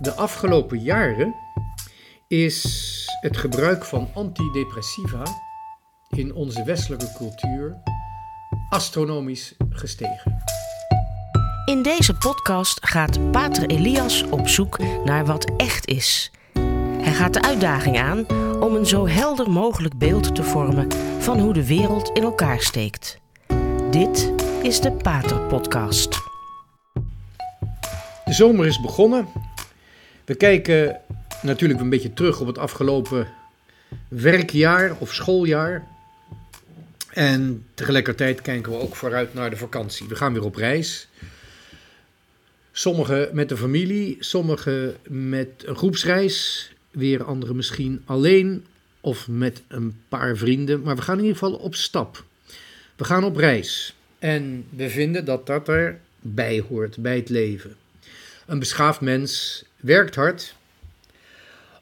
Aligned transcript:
De 0.00 0.12
afgelopen 0.12 0.78
jaren 0.78 1.34
is 2.28 3.04
het 3.20 3.36
gebruik 3.36 3.84
van 3.84 4.08
antidepressiva 4.14 5.22
in 6.08 6.34
onze 6.34 6.64
westelijke 6.64 7.12
cultuur 7.16 7.76
astronomisch 8.68 9.54
gestegen. 9.70 10.42
In 11.64 11.82
deze 11.82 12.14
podcast 12.14 12.86
gaat 12.86 13.30
Pater 13.30 13.66
Elias 13.66 14.22
op 14.22 14.48
zoek 14.48 14.78
naar 15.04 15.26
wat 15.26 15.52
echt 15.56 15.86
is. 15.86 16.30
Hij 17.00 17.12
gaat 17.12 17.34
de 17.34 17.42
uitdaging 17.42 17.98
aan 17.98 18.26
om 18.60 18.74
een 18.74 18.86
zo 18.86 19.06
helder 19.06 19.50
mogelijk 19.50 19.98
beeld 19.98 20.34
te 20.34 20.42
vormen 20.42 20.88
van 21.18 21.38
hoe 21.38 21.52
de 21.52 21.66
wereld 21.66 22.10
in 22.10 22.22
elkaar 22.22 22.60
steekt. 22.60 23.18
Dit 23.90 24.32
is 24.62 24.80
de 24.80 24.92
Pater 24.92 25.40
Podcast. 25.40 26.18
De 28.24 28.32
zomer 28.32 28.66
is 28.66 28.80
begonnen. 28.80 29.47
We 30.28 30.34
kijken 30.34 31.00
natuurlijk 31.42 31.80
een 31.80 31.88
beetje 31.90 32.12
terug 32.12 32.40
op 32.40 32.46
het 32.46 32.58
afgelopen 32.58 33.28
werkjaar 34.08 34.96
of 34.98 35.14
schooljaar. 35.14 35.86
En 37.10 37.64
tegelijkertijd 37.74 38.42
kijken 38.42 38.72
we 38.72 38.78
ook 38.78 38.96
vooruit 38.96 39.34
naar 39.34 39.50
de 39.50 39.56
vakantie. 39.56 40.08
We 40.08 40.16
gaan 40.16 40.32
weer 40.32 40.44
op 40.44 40.54
reis. 40.54 41.08
Sommigen 42.72 43.28
met 43.32 43.48
de 43.48 43.56
familie, 43.56 44.16
sommigen 44.20 44.96
met 45.06 45.48
een 45.64 45.76
groepsreis, 45.76 46.70
weer 46.90 47.24
anderen 47.24 47.56
misschien 47.56 48.02
alleen 48.04 48.64
of 49.00 49.28
met 49.28 49.62
een 49.68 50.00
paar 50.08 50.36
vrienden. 50.36 50.82
Maar 50.82 50.96
we 50.96 51.02
gaan 51.02 51.18
in 51.18 51.24
ieder 51.24 51.38
geval 51.38 51.54
op 51.54 51.74
stap. 51.74 52.24
We 52.96 53.04
gaan 53.04 53.24
op 53.24 53.36
reis. 53.36 53.94
En 54.18 54.64
we 54.70 54.90
vinden 54.90 55.24
dat 55.24 55.46
dat 55.46 55.68
erbij 55.68 56.64
hoort, 56.68 56.98
bij 56.98 57.16
het 57.16 57.28
leven. 57.28 57.76
Een 58.46 58.58
beschaafd 58.58 59.00
mens 59.00 59.64
werkt 59.80 60.14
hard 60.14 60.54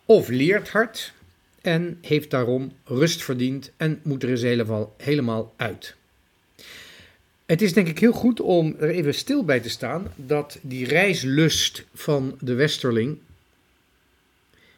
of 0.05 0.29
leert 0.29 0.69
hard 0.69 1.13
en 1.61 1.99
heeft 2.03 2.30
daarom 2.30 2.73
rust 2.85 3.25
verdiend 3.25 3.71
en 3.77 4.01
moet 4.03 4.23
er 4.23 4.29
eens 4.29 4.43
helemaal, 4.43 4.95
helemaal 4.97 5.55
uit. 5.57 5.95
Het 7.47 7.63
is 7.63 7.73
denk 7.73 7.88
ik 7.88 7.99
heel 7.99 8.13
goed 8.13 8.41
om 8.41 8.77
er 8.79 8.91
even 8.91 9.15
stil 9.15 9.45
bij 9.45 9.61
te 9.61 9.69
staan 9.69 10.13
dat 10.16 10.59
die 10.63 10.87
reislust 10.87 11.85
van 11.95 12.38
de 12.41 12.55
Westerling 12.55 13.19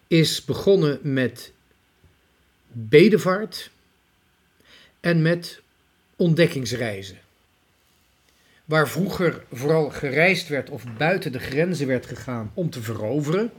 is 0.07 0.45
begonnen 0.45 0.99
met 1.03 1.53
bedevaart 2.73 3.71
en 5.01 5.23
met 5.23 5.61
ontdekkingsreizen. 6.17 7.19
Waar 8.69 8.89
vroeger 8.89 9.45
vooral 9.53 9.91
gereisd 9.91 10.49
werd 10.49 10.71
of 10.71 10.85
buiten 10.97 11.33
de 11.33 11.39
grenzen 11.39 11.87
werd 11.87 12.07
gegaan 12.07 12.51
om 12.55 12.71
te 12.71 12.83
veroveren, 12.83 13.53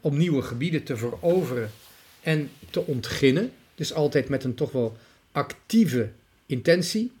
om 0.00 0.16
nieuwe 0.16 0.42
gebieden 0.42 0.82
te 0.82 0.96
veroveren 0.96 1.70
en 2.20 2.50
te 2.70 2.86
ontginnen, 2.86 3.52
dus 3.74 3.94
altijd 3.94 4.28
met 4.28 4.44
een 4.44 4.54
toch 4.54 4.72
wel 4.72 4.96
actieve 5.32 6.10
intentie, 6.46 7.12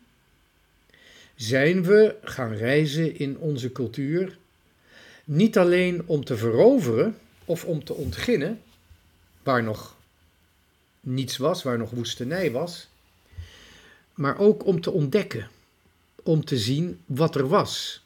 zijn 1.34 1.82
we 1.82 2.14
gaan 2.22 2.54
reizen 2.54 3.18
in 3.18 3.38
onze 3.38 3.72
cultuur 3.72 4.38
niet 5.24 5.58
alleen 5.58 6.02
om 6.06 6.24
te 6.24 6.36
veroveren 6.36 7.18
of 7.44 7.64
om 7.64 7.84
te 7.84 7.94
ontginnen, 7.94 8.62
waar 9.42 9.62
nog 9.62 9.96
niets 11.00 11.36
was, 11.36 11.62
waar 11.62 11.78
nog 11.78 11.90
woestenij 11.90 12.50
was, 12.50 12.88
maar 14.14 14.38
ook 14.38 14.66
om 14.66 14.80
te 14.80 14.90
ontdekken, 14.90 15.48
om 16.22 16.44
te 16.44 16.58
zien 16.58 17.00
wat 17.06 17.34
er 17.34 17.48
was. 17.48 18.04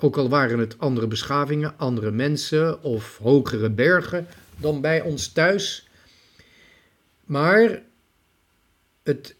Ook 0.00 0.16
al 0.16 0.28
waren 0.28 0.58
het 0.58 0.78
andere 0.78 1.06
beschavingen, 1.06 1.78
andere 1.78 2.10
mensen 2.10 2.82
of 2.82 3.18
hogere 3.22 3.70
bergen 3.70 4.26
dan 4.56 4.80
bij 4.80 5.00
ons 5.00 5.28
thuis. 5.28 5.88
Maar 7.24 7.82
het 9.02 9.34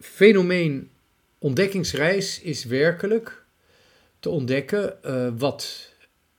fenomeen 0.00 0.90
ontdekkingsreis 1.38 2.40
is 2.40 2.64
werkelijk 2.64 3.44
te 4.18 4.28
ontdekken 4.28 4.96
uh, 5.04 5.28
wat 5.38 5.92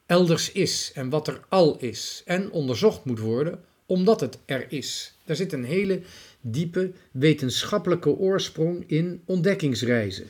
elders 0.05 0.51
is 0.51 0.91
en 0.93 1.09
wat 1.09 1.27
er 1.27 1.39
al 1.49 1.77
is 1.79 2.21
en 2.25 2.51
onderzocht 2.51 3.05
moet 3.05 3.19
worden 3.19 3.63
omdat 3.85 4.19
het 4.19 4.37
er 4.45 4.65
is. 4.71 5.17
Daar 5.23 5.35
zit 5.35 5.53
een 5.53 5.63
hele 5.63 6.01
diepe 6.41 6.91
wetenschappelijke 7.11 8.09
oorsprong 8.09 8.83
in 8.87 9.21
ontdekkingsreizen. 9.25 10.29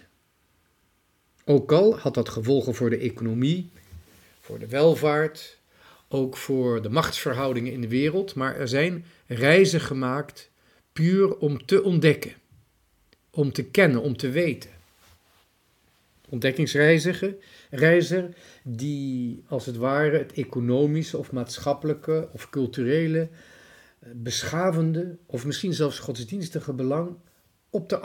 Ook 1.45 1.71
al 1.71 1.97
had 1.97 2.13
dat 2.13 2.29
gevolgen 2.29 2.75
voor 2.75 2.89
de 2.89 2.97
economie, 2.97 3.69
voor 4.39 4.59
de 4.59 4.67
welvaart, 4.67 5.59
ook 6.07 6.37
voor 6.37 6.81
de 6.81 6.89
machtsverhoudingen 6.89 7.71
in 7.71 7.81
de 7.81 7.87
wereld, 7.87 8.35
maar 8.35 8.55
er 8.55 8.67
zijn 8.67 9.05
reizen 9.27 9.81
gemaakt 9.81 10.49
puur 10.93 11.37
om 11.37 11.65
te 11.65 11.83
ontdekken, 11.83 12.33
om 13.29 13.51
te 13.51 13.63
kennen, 13.63 14.01
om 14.01 14.17
te 14.17 14.29
weten. 14.29 14.69
Ontdekkingsreiziger, 16.29 17.35
reizer 17.69 18.35
die 18.63 19.43
als 19.47 19.65
het 19.65 19.77
ware 19.77 20.17
het 20.17 20.33
economische 20.33 21.17
of 21.17 21.31
maatschappelijke 21.31 22.29
of 22.31 22.49
culturele, 22.49 23.29
eh, 23.99 24.09
beschavende 24.13 25.17
of 25.25 25.45
misschien 25.45 25.73
zelfs 25.73 25.99
godsdienstige 25.99 26.73
belang 26.73 27.15
op 27.69 27.89
de 27.89 27.99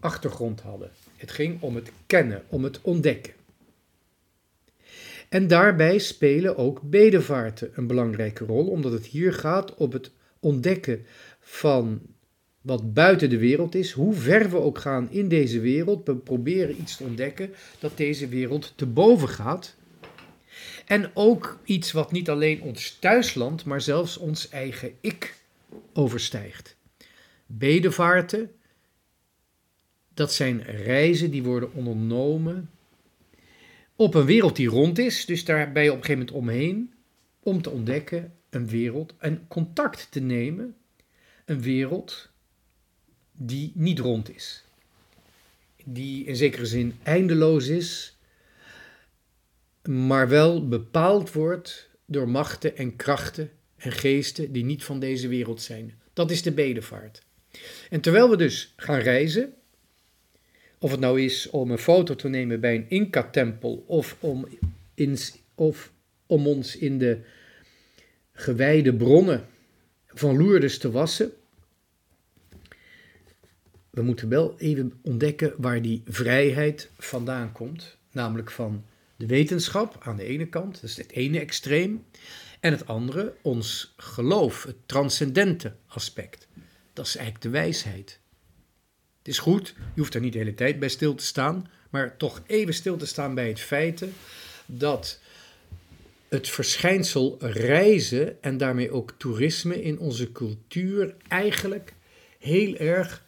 achtergrond 0.00 0.60
hadden. 0.60 0.90
Het 1.24 1.32
ging 1.32 1.62
om 1.62 1.74
het 1.74 1.92
kennen, 2.06 2.42
om 2.48 2.64
het 2.64 2.80
ontdekken. 2.80 3.32
En 5.28 5.46
daarbij 5.46 5.98
spelen 5.98 6.56
ook 6.56 6.80
bedevaarten 6.82 7.70
een 7.74 7.86
belangrijke 7.86 8.44
rol, 8.44 8.66
omdat 8.66 8.92
het 8.92 9.06
hier 9.06 9.32
gaat 9.32 9.74
om 9.74 9.92
het 9.92 10.10
ontdekken 10.40 11.06
van 11.40 12.00
wat 12.60 12.92
buiten 12.92 13.30
de 13.30 13.38
wereld 13.38 13.74
is, 13.74 13.92
hoe 13.92 14.14
ver 14.14 14.50
we 14.50 14.56
ook 14.56 14.78
gaan 14.78 15.10
in 15.10 15.28
deze 15.28 15.60
wereld, 15.60 16.06
we 16.06 16.16
proberen 16.16 16.80
iets 16.80 16.96
te 16.96 17.04
ontdekken 17.04 17.54
dat 17.78 17.96
deze 17.96 18.28
wereld 18.28 18.72
te 18.76 18.86
boven 18.86 19.28
gaat. 19.28 19.74
En 20.86 21.10
ook 21.14 21.58
iets 21.64 21.92
wat 21.92 22.12
niet 22.12 22.30
alleen 22.30 22.62
ons 22.62 22.96
thuisland, 23.00 23.64
maar 23.64 23.80
zelfs 23.80 24.16
ons 24.16 24.48
eigen 24.48 24.92
ik 25.00 25.34
overstijgt. 25.92 26.76
Bedevaarten, 27.46 28.50
dat 30.14 30.32
zijn 30.32 30.62
reizen 30.62 31.30
die 31.30 31.42
worden 31.42 31.72
ondernomen 31.72 32.70
op 33.96 34.14
een 34.14 34.24
wereld 34.24 34.56
die 34.56 34.68
rond 34.68 34.98
is, 34.98 35.26
dus 35.26 35.44
daar 35.44 35.72
ben 35.72 35.82
je 35.82 35.90
op 35.90 35.96
een 35.96 36.04
gegeven 36.04 36.26
moment 36.26 36.42
omheen, 36.42 36.94
om 37.40 37.62
te 37.62 37.70
ontdekken 37.70 38.32
een 38.50 38.68
wereld 38.68 39.14
en 39.18 39.44
contact 39.48 40.06
te 40.10 40.20
nemen, 40.20 40.76
een 41.44 41.62
wereld 41.62 42.30
die 43.32 43.72
niet 43.74 43.98
rond 43.98 44.34
is. 44.34 44.64
Die 45.84 46.24
in 46.24 46.36
zekere 46.36 46.66
zin 46.66 46.96
eindeloos 47.02 47.66
is, 47.66 48.16
maar 49.82 50.28
wel 50.28 50.68
bepaald 50.68 51.32
wordt 51.32 51.90
door 52.06 52.28
machten 52.28 52.76
en 52.76 52.96
krachten 52.96 53.50
en 53.76 53.92
geesten 53.92 54.52
die 54.52 54.64
niet 54.64 54.84
van 54.84 55.00
deze 55.00 55.28
wereld 55.28 55.62
zijn. 55.62 56.00
Dat 56.12 56.30
is 56.30 56.42
de 56.42 56.52
bedevaart. 56.52 57.22
En 57.90 58.00
terwijl 58.00 58.30
we 58.30 58.36
dus 58.36 58.72
gaan 58.76 59.00
reizen, 59.00 59.54
of 60.84 60.90
het 60.90 61.00
nou 61.00 61.20
is 61.20 61.50
om 61.50 61.70
een 61.70 61.78
foto 61.78 62.14
te 62.14 62.28
nemen 62.28 62.60
bij 62.60 62.74
een 62.74 62.88
Inca-tempel 62.88 63.84
of 63.86 64.16
om, 64.20 64.48
in, 64.94 65.18
of 65.54 65.92
om 66.26 66.46
ons 66.46 66.76
in 66.76 66.98
de 66.98 67.18
gewijde 68.32 68.94
bronnen 68.94 69.46
van 70.06 70.36
Lourdes 70.36 70.78
te 70.78 70.90
wassen, 70.90 71.32
we 73.90 74.02
moeten 74.02 74.28
wel 74.28 74.58
even 74.58 74.92
ontdekken 75.02 75.54
waar 75.56 75.82
die 75.82 76.02
vrijheid 76.06 76.90
vandaan 76.98 77.52
komt. 77.52 77.96
Namelijk 78.12 78.50
van 78.50 78.84
de 79.16 79.26
wetenschap 79.26 79.96
aan 80.00 80.16
de 80.16 80.24
ene 80.24 80.46
kant, 80.46 80.74
dat 80.80 80.90
is 80.90 80.96
het 80.96 81.12
ene 81.12 81.38
extreem. 81.38 82.04
En 82.60 82.72
het 82.72 82.86
andere, 82.86 83.34
ons 83.42 83.94
geloof, 83.96 84.62
het 84.62 84.76
transcendente 84.86 85.74
aspect. 85.86 86.48
Dat 86.92 87.06
is 87.06 87.16
eigenlijk 87.16 87.44
de 87.44 87.50
wijsheid. 87.50 88.22
Het 89.24 89.32
is 89.32 89.38
goed, 89.38 89.74
je 89.94 90.00
hoeft 90.00 90.14
er 90.14 90.20
niet 90.20 90.32
de 90.32 90.38
hele 90.38 90.54
tijd 90.54 90.78
bij 90.78 90.88
stil 90.88 91.14
te 91.14 91.24
staan, 91.24 91.68
maar 91.90 92.16
toch 92.16 92.42
even 92.46 92.74
stil 92.74 92.96
te 92.96 93.06
staan 93.06 93.34
bij 93.34 93.48
het 93.48 93.60
feit 93.60 94.04
dat 94.66 95.20
het 96.28 96.48
verschijnsel 96.48 97.36
reizen 97.40 98.42
en 98.42 98.56
daarmee 98.56 98.90
ook 98.90 99.14
toerisme 99.16 99.82
in 99.82 99.98
onze 99.98 100.32
cultuur 100.32 101.16
eigenlijk 101.28 101.94
heel 102.38 102.76
erg 102.76 103.24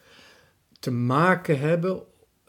te 0.79 0.91
maken 0.91 1.59
hebben 1.59 2.03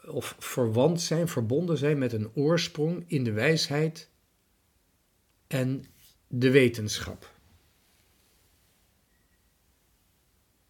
of 0.05 0.35
verwant 0.39 1.01
zijn, 1.01 1.27
verbonden 1.27 1.77
zijn 1.77 1.97
met 1.97 2.13
een 2.13 2.29
oorsprong 2.33 3.03
in 3.07 3.23
de 3.23 3.31
wijsheid 3.31 4.09
en 5.47 5.85
de 6.27 6.51
wetenschap. 6.51 7.33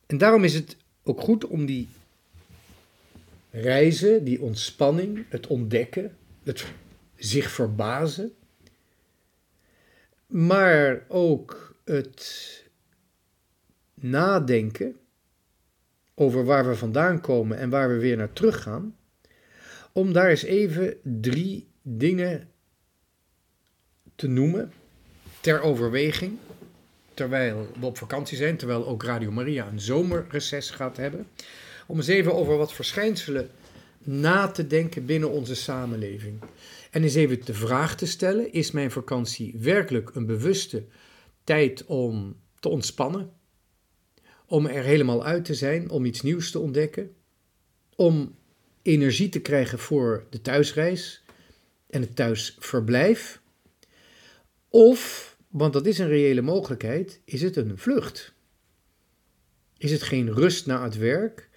En 0.06 0.18
daarom 0.18 0.44
is 0.44 0.54
het 0.54 0.78
ook 1.04 1.22
goed 1.22 1.46
om 1.46 1.66
die 1.66 1.88
reizen, 3.50 4.24
die 4.24 4.42
ontspanning, 4.42 5.26
het 5.30 5.48
ontdekken, 5.48 6.18
het 6.44 6.66
zich 7.16 7.52
verbazen, 7.52 8.34
maar 10.28 11.06
ook 11.08 11.76
het 11.86 12.64
nadenken 13.94 14.96
over 16.16 16.46
waar 16.46 16.68
we 16.68 16.76
vandaan 16.76 17.22
komen 17.22 17.58
en 17.58 17.70
waar 17.70 17.90
we 17.90 17.98
weer 17.98 18.18
naar 18.18 18.34
terug 18.34 18.62
gaan, 18.62 18.96
om 19.92 20.14
daar 20.14 20.30
eens 20.30 20.44
even 20.44 20.98
drie 21.04 21.68
dingen 21.82 22.50
te 24.16 24.28
noemen 24.28 24.72
ter 25.42 25.62
overweging, 25.62 26.38
terwijl 27.14 27.68
we 27.80 27.86
op 27.86 27.98
vakantie 27.98 28.38
zijn, 28.38 28.58
terwijl 28.58 28.88
ook 28.88 29.04
Radio 29.04 29.32
Maria 29.32 29.68
een 29.68 29.80
zomerreces 29.80 30.70
gaat 30.70 30.98
hebben, 30.98 31.28
om 31.90 31.98
eens 31.98 32.08
even 32.08 32.36
over 32.36 32.58
wat 32.58 32.74
verschijnselen 32.74 33.50
na 34.00 34.48
te 34.48 34.68
denken 34.68 35.06
binnen 35.06 35.30
onze 35.30 35.56
samenleving. 35.56 36.40
En 36.92 37.04
eens 37.04 37.16
even 37.16 37.46
de 37.46 37.54
vraag 37.54 37.96
te 37.96 38.06
stellen: 38.06 38.54
is 38.54 38.72
mijn 38.72 38.92
vakantie 38.92 39.56
werkelijk 39.58 40.16
een 40.16 40.26
bewuste 40.26 40.86
tijd 41.44 41.86
om 41.86 42.36
te 42.60 42.70
ontspannen? 42.70 43.32
Om 44.46 44.66
er 44.66 44.84
helemaal 44.84 45.26
uit 45.26 45.46
te 45.46 45.54
zijn, 45.54 45.90
om 45.90 46.06
iets 46.06 46.22
nieuws 46.22 46.52
te 46.52 46.60
ontdekken, 46.60 47.16
om 47.96 48.36
energie 48.82 49.30
te 49.30 49.40
krijgen 49.40 49.80
voor 49.80 50.26
de 50.30 50.42
thuisreis 50.42 51.24
en 51.90 52.02
het 52.02 52.16
thuisverblijf? 52.16 53.42
Of, 54.68 55.36
want 55.48 55.74
dat 55.74 55.86
is 55.86 56.00
een 56.00 56.08
reële 56.08 56.42
mogelijkheid, 56.42 57.22
is 57.26 57.42
het 57.42 57.56
een 57.56 57.78
vlucht? 57.78 58.34
Is 59.78 59.92
het 59.92 60.02
geen 60.02 60.34
rust 60.34 60.66
na 60.66 60.84
het 60.84 60.98
werk, 60.98 61.49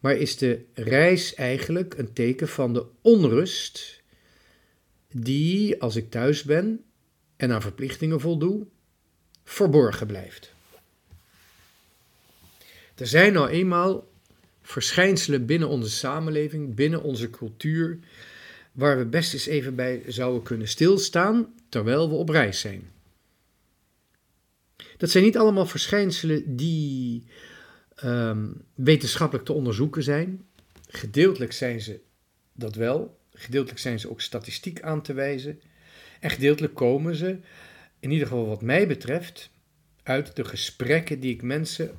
maar 0.00 0.16
is 0.16 0.36
de 0.36 0.64
reis 0.74 1.34
eigenlijk 1.34 1.94
een 1.98 2.12
teken 2.12 2.48
van 2.48 2.72
de 2.72 2.86
onrust 3.00 4.02
die, 5.12 5.82
als 5.82 5.96
ik 5.96 6.10
thuis 6.10 6.42
ben 6.42 6.84
en 7.36 7.52
aan 7.52 7.62
verplichtingen 7.62 8.20
voldoe, 8.20 8.66
verborgen 9.44 10.06
blijft? 10.06 10.52
Er 12.94 13.06
zijn 13.06 13.32
nou 13.32 13.48
eenmaal 13.48 14.08
verschijnselen 14.62 15.46
binnen 15.46 15.68
onze 15.68 15.90
samenleving, 15.90 16.74
binnen 16.74 17.02
onze 17.02 17.30
cultuur, 17.30 17.98
waar 18.72 18.98
we 18.98 19.04
best 19.04 19.32
eens 19.32 19.46
even 19.46 19.74
bij 19.74 20.02
zouden 20.06 20.42
kunnen 20.42 20.68
stilstaan 20.68 21.54
terwijl 21.68 22.08
we 22.08 22.14
op 22.14 22.28
reis 22.28 22.60
zijn. 22.60 22.90
Dat 24.96 25.10
zijn 25.10 25.24
niet 25.24 25.38
allemaal 25.38 25.66
verschijnselen 25.66 26.56
die 26.56 27.24
ehm, 28.00 28.46
wetenschappelijk 28.74 29.46
te 29.46 29.52
onderzoeken 29.52 30.02
zijn. 30.02 30.44
Gedeeltelijk 30.88 31.52
zijn 31.52 31.80
ze 31.80 32.00
dat 32.52 32.74
wel, 32.74 33.18
gedeeltelijk 33.32 33.80
zijn 33.80 34.00
ze 34.00 34.10
ook 34.10 34.20
statistiek 34.20 34.82
aan 34.82 35.02
te 35.02 35.12
wijzen. 35.12 35.60
En 36.20 36.30
gedeeltelijk 36.30 36.74
komen 36.74 37.14
ze, 37.14 37.38
in 37.98 38.10
ieder 38.10 38.26
geval 38.26 38.46
wat 38.46 38.62
mij 38.62 38.86
betreft, 38.86 39.50
uit 40.02 40.36
de 40.36 40.44
gesprekken 40.44 41.20
die 41.20 41.34
ik, 41.34 41.42
mensen, 41.42 41.90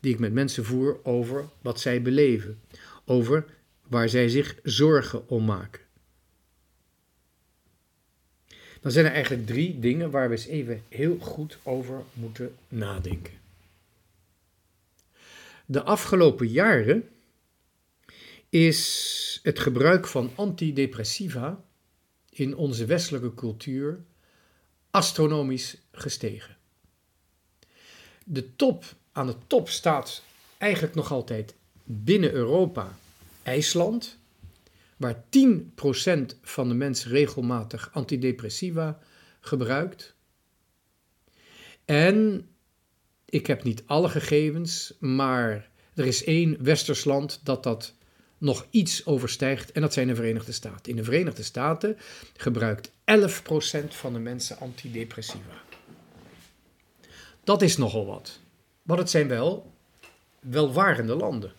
die 0.00 0.12
ik 0.12 0.18
met 0.18 0.32
mensen 0.32 0.64
voer 0.64 0.98
over 1.02 1.44
wat 1.60 1.80
zij 1.80 2.02
beleven, 2.02 2.60
over 3.04 3.44
waar 3.88 4.08
zij 4.08 4.28
zich 4.28 4.56
zorgen 4.62 5.28
om 5.28 5.44
maken. 5.44 5.80
Dan 8.80 8.92
zijn 8.92 9.06
er 9.06 9.12
eigenlijk 9.12 9.46
drie 9.46 9.78
dingen 9.78 10.10
waar 10.10 10.28
we 10.28 10.34
eens 10.34 10.46
even 10.46 10.82
heel 10.88 11.18
goed 11.18 11.58
over 11.62 12.02
moeten 12.12 12.54
nadenken. 12.68 13.32
De 15.66 15.82
afgelopen 15.82 16.48
jaren 16.48 17.08
is 18.48 19.40
het 19.42 19.58
gebruik 19.58 20.06
van 20.06 20.30
antidepressiva 20.34 21.64
in 22.30 22.56
onze 22.56 22.84
westelijke 22.84 23.34
cultuur 23.34 24.04
astronomisch 24.90 25.76
gestegen. 25.92 26.56
De 28.24 28.56
top, 28.56 28.84
aan 29.12 29.26
de 29.26 29.36
top 29.46 29.68
staat 29.68 30.22
eigenlijk 30.58 30.94
nog 30.94 31.12
altijd 31.12 31.54
binnen 31.84 32.32
Europa 32.32 32.98
IJsland, 33.42 34.18
waar 34.96 35.24
10% 35.24 35.28
van 36.42 36.68
de 36.68 36.74
mensen 36.74 37.10
regelmatig 37.10 37.90
antidepressiva 37.92 38.98
gebruikt. 39.40 40.14
En 41.84 42.48
ik 43.28 43.46
heb 43.46 43.62
niet 43.62 43.82
alle 43.86 44.08
gegevens, 44.08 44.92
maar 44.98 45.68
er 45.94 46.06
is 46.06 46.24
één 46.24 46.62
westers 46.62 47.04
land 47.04 47.40
dat 47.42 47.62
dat 47.62 47.94
nog 48.38 48.66
iets 48.70 49.06
overstijgt 49.06 49.72
en 49.72 49.80
dat 49.80 49.92
zijn 49.92 50.06
de 50.06 50.14
Verenigde 50.14 50.52
Staten. 50.52 50.90
In 50.90 50.96
de 50.96 51.04
Verenigde 51.04 51.42
Staten 51.42 51.96
gebruikt 52.36 52.90
11% 52.90 52.92
van 53.88 54.12
de 54.12 54.18
mensen 54.18 54.58
antidepressiva. 54.58 55.62
Dat 57.44 57.62
is 57.62 57.76
nogal 57.76 58.06
wat. 58.06 58.38
Maar 58.82 58.98
het 58.98 59.10
zijn 59.10 59.28
wel 59.28 59.72
welvarende 60.40 61.14
landen. 61.14 61.52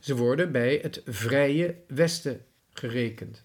Ze 0.00 0.16
worden 0.16 0.52
bij 0.52 0.78
het 0.82 1.02
vrije 1.06 1.76
Westen 1.86 2.44
gerekend, 2.72 3.42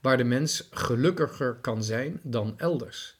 waar 0.00 0.16
de 0.16 0.24
mens 0.24 0.68
gelukkiger 0.70 1.54
kan 1.54 1.82
zijn 1.82 2.20
dan 2.22 2.54
elders. 2.56 3.16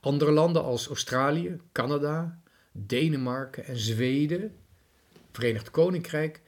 Andere 0.00 0.30
landen 0.30 0.62
als 0.62 0.86
Australië, 0.86 1.60
Canada, 1.72 2.40
Denemarken 2.72 3.64
en 3.64 3.76
Zweden, 3.76 4.54
Verenigd 5.32 5.70
Koninkrijk, 5.70 6.40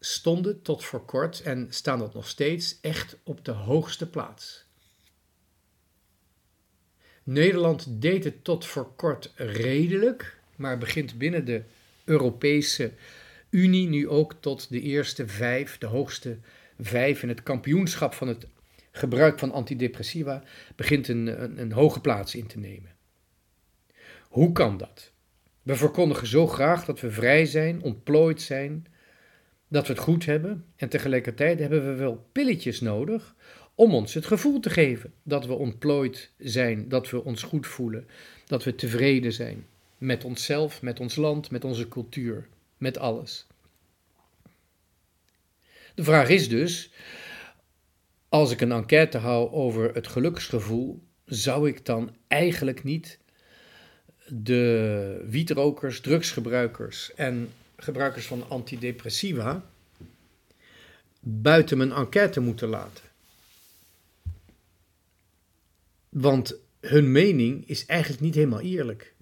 stonden 0.00 0.62
tot 0.62 0.84
voor 0.84 1.04
kort 1.04 1.42
en 1.42 1.66
staan 1.70 1.98
dat 1.98 2.14
nog 2.14 2.28
steeds 2.28 2.78
echt 2.80 3.16
op 3.22 3.44
de 3.44 3.50
hoogste 3.50 4.10
plaats. 4.10 4.64
Nederland 7.22 7.86
deed 7.88 8.24
het 8.24 8.44
tot 8.44 8.66
voor 8.66 8.92
kort 8.96 9.32
redelijk, 9.36 10.38
maar 10.56 10.78
begint 10.78 11.18
binnen 11.18 11.44
de 11.44 11.62
Europese 12.04 12.92
Unie 13.50 13.88
nu 13.88 14.08
ook 14.08 14.34
tot 14.40 14.70
de 14.70 14.80
eerste 14.80 15.26
vijf, 15.26 15.78
de 15.78 15.86
hoogste 15.86 16.38
vijf 16.80 17.22
in 17.22 17.28
het 17.28 17.42
kampioenschap 17.42 18.14
van 18.14 18.28
het 18.28 18.46
gebruik 18.92 19.38
van 19.38 19.52
antidepressiva 19.52 20.42
begint 20.76 21.08
een, 21.08 21.42
een, 21.42 21.60
een 21.60 21.72
hoge 21.72 22.00
plaats 22.00 22.34
in 22.34 22.46
te 22.46 22.58
nemen. 22.58 22.96
Hoe 24.28 24.52
kan 24.52 24.76
dat? 24.76 25.12
We 25.62 25.76
verkondigen 25.76 26.26
zo 26.26 26.46
graag 26.46 26.84
dat 26.84 27.00
we 27.00 27.10
vrij 27.10 27.46
zijn, 27.46 27.82
ontplooid 27.82 28.40
zijn, 28.40 28.86
dat 29.68 29.86
we 29.86 29.92
het 29.92 30.02
goed 30.02 30.24
hebben 30.24 30.64
en 30.76 30.88
tegelijkertijd 30.88 31.58
hebben 31.58 31.86
we 31.86 31.94
wel 31.94 32.26
pilletjes 32.32 32.80
nodig 32.80 33.34
om 33.74 33.94
ons 33.94 34.14
het 34.14 34.26
gevoel 34.26 34.60
te 34.60 34.70
geven 34.70 35.12
dat 35.22 35.46
we 35.46 35.52
ontplooid 35.52 36.32
zijn, 36.38 36.88
dat 36.88 37.10
we 37.10 37.24
ons 37.24 37.42
goed 37.42 37.66
voelen, 37.66 38.08
dat 38.46 38.64
we 38.64 38.74
tevreden 38.74 39.32
zijn 39.32 39.66
met 39.98 40.24
onszelf, 40.24 40.82
met 40.82 41.00
ons 41.00 41.16
land, 41.16 41.50
met 41.50 41.64
onze 41.64 41.88
cultuur, 41.88 42.48
met 42.78 42.98
alles. 42.98 43.46
De 45.94 46.04
vraag 46.04 46.28
is 46.28 46.48
dus, 46.48 46.92
als 48.28 48.50
ik 48.50 48.60
een 48.60 48.72
enquête 48.72 49.18
hou 49.18 49.50
over 49.50 49.94
het 49.94 50.06
geluksgevoel, 50.06 51.02
zou 51.24 51.68
ik 51.68 51.84
dan 51.84 52.16
eigenlijk 52.28 52.84
niet 52.84 53.18
de 54.34 55.24
wietrokers, 55.28 56.00
drugsgebruikers 56.00 57.14
en 57.14 57.48
gebruikers 57.76 58.26
van 58.26 58.48
antidepressiva 58.48 59.64
buiten 61.20 61.78
mijn 61.78 61.92
enquête 61.92 62.40
moeten 62.40 62.68
laten? 62.68 63.04
Want 66.08 66.54
hun 66.80 67.12
mening 67.12 67.68
is 67.68 67.86
eigenlijk 67.86 68.22
niet 68.22 68.34
helemaal 68.34 68.60
eerlijk. 68.60 69.14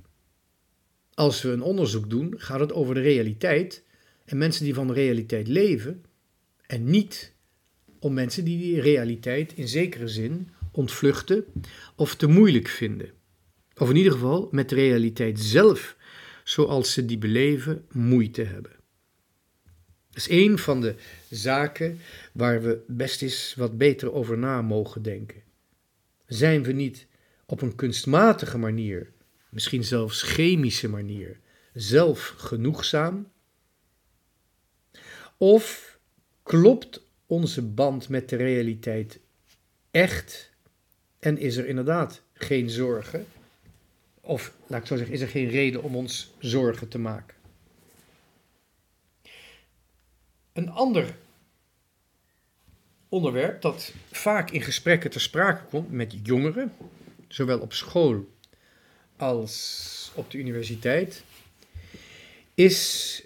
Als 1.14 1.42
we 1.42 1.50
een 1.50 1.62
onderzoek 1.62 2.10
doen, 2.10 2.34
gaat 2.36 2.60
het 2.60 2.72
over 2.72 2.94
de 2.94 3.00
realiteit. 3.00 3.82
En 4.24 4.38
mensen 4.38 4.64
die 4.64 4.74
van 4.74 4.86
de 4.86 4.92
realiteit 4.92 5.48
leven, 5.48 6.04
en 6.66 6.90
niet 6.90 7.32
om 7.98 8.14
mensen 8.14 8.44
die 8.44 8.58
die 8.58 8.80
realiteit 8.80 9.52
in 9.52 9.68
zekere 9.68 10.08
zin 10.08 10.50
ontvluchten 10.72 11.44
of 11.94 12.14
te 12.14 12.26
moeilijk 12.26 12.68
vinden. 12.68 13.10
Of 13.80 13.90
in 13.90 13.96
ieder 13.96 14.12
geval 14.12 14.48
met 14.50 14.68
de 14.68 14.74
realiteit 14.74 15.40
zelf, 15.40 15.96
zoals 16.44 16.92
ze 16.92 17.04
die 17.04 17.18
beleven, 17.18 17.86
moeite 17.92 18.42
hebben. 18.42 18.72
Dat 20.10 20.16
is 20.16 20.28
een 20.28 20.58
van 20.58 20.80
de 20.80 20.94
zaken 21.30 21.98
waar 22.32 22.62
we 22.62 22.84
best 22.86 23.22
eens 23.22 23.54
wat 23.56 23.78
beter 23.78 24.12
over 24.12 24.38
na 24.38 24.62
mogen 24.62 25.02
denken. 25.02 25.42
Zijn 26.26 26.62
we 26.62 26.72
niet 26.72 27.06
op 27.46 27.62
een 27.62 27.74
kunstmatige 27.74 28.58
manier, 28.58 29.12
misschien 29.48 29.84
zelfs 29.84 30.22
chemische 30.22 30.88
manier, 30.88 31.40
zelf 31.72 32.34
genoegzaam? 32.36 33.32
Of 35.36 35.98
Klopt 36.42 37.02
onze 37.26 37.62
band 37.62 38.08
met 38.08 38.28
de 38.28 38.36
realiteit 38.36 39.20
echt? 39.90 40.50
En 41.18 41.38
is 41.38 41.56
er 41.56 41.66
inderdaad 41.66 42.22
geen 42.32 42.70
zorgen? 42.70 43.26
Of 44.20 44.52
laat 44.66 44.80
ik 44.80 44.86
zo 44.86 44.96
zeggen, 44.96 45.14
is 45.14 45.20
er 45.20 45.28
geen 45.28 45.48
reden 45.48 45.82
om 45.82 45.96
ons 45.96 46.34
zorgen 46.38 46.88
te 46.88 46.98
maken? 46.98 47.36
Een 50.52 50.70
ander 50.70 51.16
onderwerp 53.08 53.62
dat 53.62 53.92
vaak 54.10 54.50
in 54.50 54.62
gesprekken 54.62 55.10
ter 55.10 55.20
sprake 55.20 55.64
komt 55.64 55.90
met 55.90 56.16
jongeren, 56.22 56.72
zowel 57.28 57.58
op 57.58 57.72
school 57.72 58.28
als 59.16 60.12
op 60.14 60.30
de 60.30 60.38
universiteit, 60.38 61.24
is 62.54 63.24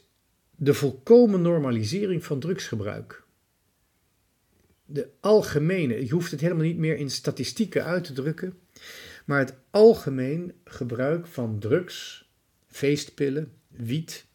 de 0.50 0.74
volkomen 0.74 1.42
normalisering 1.42 2.24
van 2.24 2.40
drugsgebruik. 2.40 3.22
De 4.84 5.08
algemene, 5.20 6.04
je 6.04 6.12
hoeft 6.12 6.30
het 6.30 6.40
helemaal 6.40 6.64
niet 6.64 6.76
meer 6.76 6.96
in 6.96 7.10
statistieken 7.10 7.84
uit 7.84 8.04
te 8.04 8.12
drukken, 8.12 8.58
maar 9.24 9.38
het 9.38 9.54
algemeen 9.70 10.52
gebruik 10.64 11.26
van 11.26 11.58
drugs, 11.58 12.28
feestpillen, 12.66 13.52
wiet, 13.68 14.26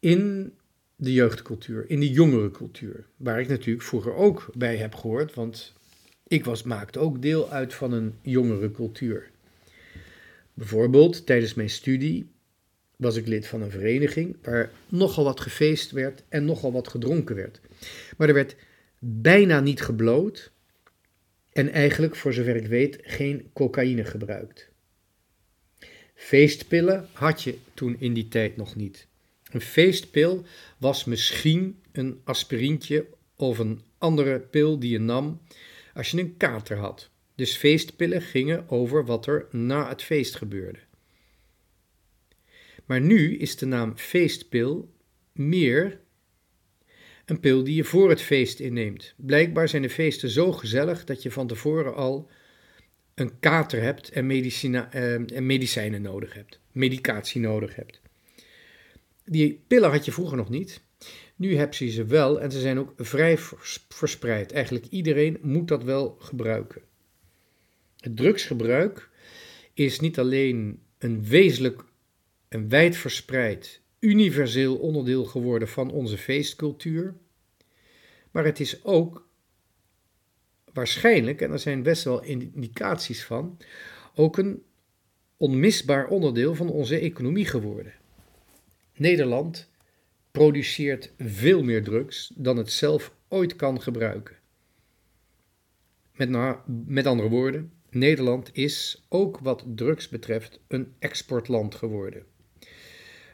in 0.00 0.52
de 0.96 1.12
jeugdcultuur, 1.12 1.90
in 1.90 2.00
de 2.00 2.10
jongerencultuur, 2.10 3.06
waar 3.16 3.40
ik 3.40 3.48
natuurlijk 3.48 3.86
vroeger 3.86 4.14
ook 4.14 4.50
bij 4.54 4.76
heb 4.76 4.94
gehoord, 4.94 5.34
want 5.34 5.74
ik 6.26 6.44
was, 6.44 6.62
maakte 6.62 6.98
ook 6.98 7.22
deel 7.22 7.50
uit 7.50 7.74
van 7.74 7.92
een 7.92 8.14
jongerencultuur. 8.22 9.30
Bijvoorbeeld 10.54 11.26
tijdens 11.26 11.54
mijn 11.54 11.70
studie 11.70 12.30
was 12.96 13.16
ik 13.16 13.26
lid 13.26 13.46
van 13.46 13.62
een 13.62 13.70
vereniging 13.70 14.36
waar 14.42 14.70
nogal 14.88 15.24
wat 15.24 15.40
gefeest 15.40 15.90
werd 15.90 16.22
en 16.28 16.44
nogal 16.44 16.72
wat 16.72 16.88
gedronken 16.88 17.36
werd. 17.36 17.60
Maar 18.16 18.28
er 18.28 18.34
werd 18.34 18.56
bijna 18.98 19.60
niet 19.60 19.80
gebloot 19.80 20.52
en 21.56 21.72
eigenlijk, 21.72 22.16
voor 22.16 22.32
zover 22.32 22.56
ik 22.56 22.66
weet, 22.66 22.98
geen 23.02 23.50
cocaïne 23.52 24.04
gebruikt. 24.04 24.68
Feestpillen 26.14 27.08
had 27.12 27.42
je 27.42 27.58
toen 27.74 27.96
in 27.98 28.12
die 28.12 28.28
tijd 28.28 28.56
nog 28.56 28.74
niet. 28.74 29.06
Een 29.50 29.60
feestpil 29.60 30.44
was 30.78 31.04
misschien 31.04 31.82
een 31.92 32.20
aspirintje 32.24 33.06
of 33.36 33.58
een 33.58 33.80
andere 33.98 34.40
pil 34.40 34.78
die 34.78 34.90
je 34.90 34.98
nam 34.98 35.40
als 35.94 36.10
je 36.10 36.18
een 36.18 36.36
kater 36.36 36.76
had. 36.76 37.10
Dus 37.34 37.56
feestpillen 37.56 38.22
gingen 38.22 38.68
over 38.68 39.04
wat 39.04 39.26
er 39.26 39.46
na 39.50 39.88
het 39.88 40.02
feest 40.02 40.34
gebeurde. 40.34 40.78
Maar 42.84 43.00
nu 43.00 43.36
is 43.36 43.56
de 43.56 43.66
naam 43.66 43.96
feestpil 43.96 44.94
meer 45.32 46.00
een 47.26 47.40
pil 47.40 47.64
die 47.64 47.74
je 47.74 47.84
voor 47.84 48.10
het 48.10 48.22
feest 48.22 48.60
inneemt. 48.60 49.14
Blijkbaar 49.16 49.68
zijn 49.68 49.82
de 49.82 49.90
feesten 49.90 50.30
zo 50.30 50.52
gezellig 50.52 51.04
dat 51.04 51.22
je 51.22 51.30
van 51.30 51.46
tevoren 51.46 51.94
al 51.94 52.30
een 53.14 53.38
kater 53.38 53.82
hebt 53.82 54.10
en, 54.10 54.26
medicina, 54.26 54.92
eh, 54.92 55.14
en 55.14 55.46
medicijnen 55.46 56.02
nodig 56.02 56.34
hebt, 56.34 56.60
medicatie 56.72 57.40
nodig 57.40 57.74
hebt. 57.74 58.00
Die 59.24 59.60
pillen 59.66 59.90
had 59.90 60.04
je 60.04 60.12
vroeger 60.12 60.36
nog 60.36 60.48
niet. 60.48 60.80
Nu 61.36 61.56
heb 61.56 61.74
je 61.74 61.90
ze 61.90 62.04
wel 62.04 62.40
en 62.40 62.50
ze 62.50 62.60
zijn 62.60 62.78
ook 62.78 62.92
vrij 62.96 63.38
verspreid. 63.88 64.52
Eigenlijk 64.52 64.86
iedereen 64.86 65.38
moet 65.42 65.68
dat 65.68 65.84
wel 65.84 66.16
gebruiken. 66.20 66.82
Het 68.00 68.16
drugsgebruik 68.16 69.08
is 69.74 70.00
niet 70.00 70.18
alleen 70.18 70.80
een 70.98 71.24
wezenlijk 71.24 71.84
en 72.48 72.68
wijdverspreid, 72.68 73.80
universeel 73.98 74.76
onderdeel 74.76 75.24
geworden 75.24 75.68
van 75.68 75.90
onze 75.90 76.18
feestcultuur, 76.18 77.14
maar 78.30 78.44
het 78.44 78.60
is 78.60 78.84
ook 78.84 79.28
waarschijnlijk, 80.72 81.40
en 81.40 81.50
er 81.50 81.58
zijn 81.58 81.82
best 81.82 82.04
wel 82.04 82.22
indicaties 82.22 83.24
van, 83.24 83.58
ook 84.14 84.38
een 84.38 84.62
onmisbaar 85.36 86.08
onderdeel 86.08 86.54
van 86.54 86.68
onze 86.70 86.98
economie 86.98 87.46
geworden. 87.46 87.92
Nederland 88.94 89.70
produceert 90.30 91.12
veel 91.18 91.62
meer 91.62 91.84
drugs 91.84 92.32
dan 92.34 92.56
het 92.56 92.72
zelf 92.72 93.14
ooit 93.28 93.56
kan 93.56 93.82
gebruiken. 93.82 94.36
Met, 96.12 96.30
met 96.86 97.06
andere 97.06 97.28
woorden, 97.28 97.72
Nederland 97.90 98.50
is, 98.52 99.04
ook 99.08 99.38
wat 99.38 99.64
drugs 99.74 100.08
betreft, 100.08 100.60
een 100.68 100.94
exportland 100.98 101.74
geworden. 101.74 102.24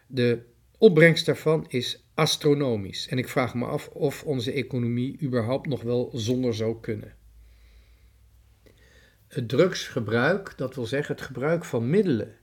De 0.06 0.42
opbrengst 0.82 1.26
daarvan 1.26 1.64
is 1.68 2.04
astronomisch 2.14 3.08
en 3.08 3.18
ik 3.18 3.28
vraag 3.28 3.54
me 3.54 3.66
af 3.66 3.88
of 3.88 4.22
onze 4.24 4.52
economie 4.52 5.20
überhaupt 5.22 5.66
nog 5.66 5.82
wel 5.82 6.10
zonder 6.12 6.54
zou 6.54 6.80
kunnen. 6.80 7.14
Het 9.28 9.48
drugsgebruik, 9.48 10.52
dat 10.56 10.74
wil 10.74 10.86
zeggen 10.86 11.14
het 11.14 11.24
gebruik 11.24 11.64
van 11.64 11.90
middelen 11.90 12.36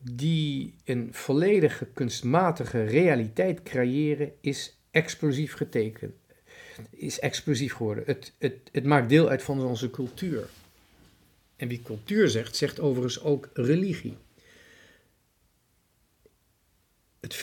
die 0.00 0.74
een 0.84 1.08
volledige 1.14 1.86
kunstmatige 1.94 2.84
realiteit 2.84 3.62
creëren, 3.62 4.32
is 4.40 4.80
explosief 4.90 5.52
getekend. 5.52 6.14
Is 6.90 7.18
explosief 7.18 7.72
geworden. 7.72 8.04
Het, 8.06 8.32
het, 8.38 8.58
het 8.72 8.84
maakt 8.84 9.08
deel 9.08 9.28
uit 9.28 9.42
van 9.42 9.60
onze 9.60 9.90
cultuur. 9.90 10.48
En 11.56 11.68
wie 11.68 11.82
cultuur 11.82 12.28
zegt, 12.28 12.56
zegt 12.56 12.80
overigens 12.80 13.22
ook 13.22 13.50
religie. 13.52 14.16
Het 17.20 17.34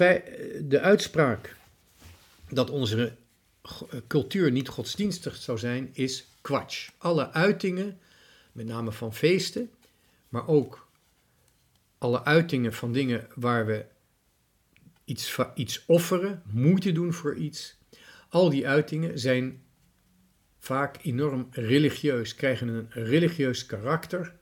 de 0.70 0.80
uitspraak 0.80 1.56
dat 2.50 2.70
onze 2.70 3.16
cultuur 4.08 4.52
niet 4.52 4.68
godsdienstig 4.68 5.36
zou 5.36 5.58
zijn, 5.58 5.90
is 5.94 6.28
kwatsch. 6.42 6.90
Alle 6.98 7.32
uitingen, 7.32 8.00
met 8.52 8.66
name 8.66 8.92
van 8.92 9.14
feesten, 9.14 9.72
maar 10.30 10.48
ook 10.48 10.88
alle 11.98 12.24
uitingen 12.24 12.74
van 12.74 12.92
dingen 12.92 13.28
waar 13.36 13.66
we 13.66 13.86
iets, 15.06 15.38
iets 15.56 15.84
offeren, 15.86 16.42
moeite 16.46 16.92
doen 16.92 17.14
voor 17.14 17.36
iets, 17.36 17.78
al 18.30 18.50
die 18.50 18.68
uitingen 18.68 19.20
zijn 19.20 19.64
vaak 20.60 20.98
enorm 21.02 21.48
religieus, 21.52 22.36
krijgen 22.36 22.68
een 22.68 22.88
religieus 22.90 23.66
karakter 23.66 24.36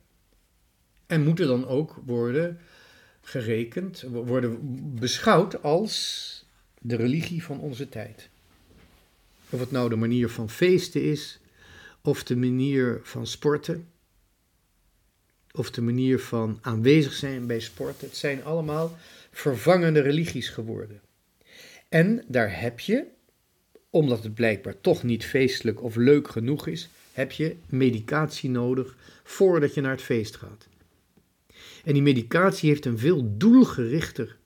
en 1.05 1.23
moeten 1.23 1.47
dan 1.47 1.67
ook 1.67 2.01
worden 2.05 2.59
gerekend, 3.23 4.01
worden 4.01 4.59
beschouwd 4.99 5.61
als 5.61 6.45
de 6.79 6.95
religie 6.95 7.43
van 7.43 7.59
onze 7.59 7.89
tijd. 7.89 8.29
Of 9.49 9.59
het 9.59 9.71
nou 9.71 9.89
de 9.89 9.95
manier 9.95 10.29
van 10.29 10.49
feesten 10.49 11.03
is, 11.03 11.39
of 12.01 12.23
de 12.23 12.35
manier 12.35 12.99
van 13.03 13.27
sporten, 13.27 13.87
of 15.51 15.71
de 15.71 15.81
manier 15.81 16.19
van 16.19 16.59
aanwezig 16.61 17.13
zijn 17.13 17.47
bij 17.47 17.59
sport. 17.59 18.01
Het 18.01 18.15
zijn 18.15 18.43
allemaal 18.43 18.97
vervangende 19.31 19.99
religies 19.99 20.49
geworden. 20.49 21.01
En 21.89 22.23
daar 22.27 22.59
heb 22.59 22.79
je, 22.79 23.05
omdat 23.89 24.23
het 24.23 24.33
blijkbaar 24.33 24.81
toch 24.81 25.03
niet 25.03 25.25
feestelijk 25.25 25.83
of 25.83 25.95
leuk 25.95 26.27
genoeg 26.27 26.67
is, 26.67 26.89
heb 27.13 27.31
je 27.31 27.55
medicatie 27.65 28.49
nodig 28.49 28.95
voordat 29.23 29.73
je 29.73 29.81
naar 29.81 29.91
het 29.91 30.01
feest 30.01 30.35
gaat. 30.35 30.67
En 31.83 31.93
die 31.93 32.01
medicatie 32.01 32.69
heeft 32.69 32.85
een 32.85 32.97
veel 32.97 33.37
doelgerichter 33.37 34.37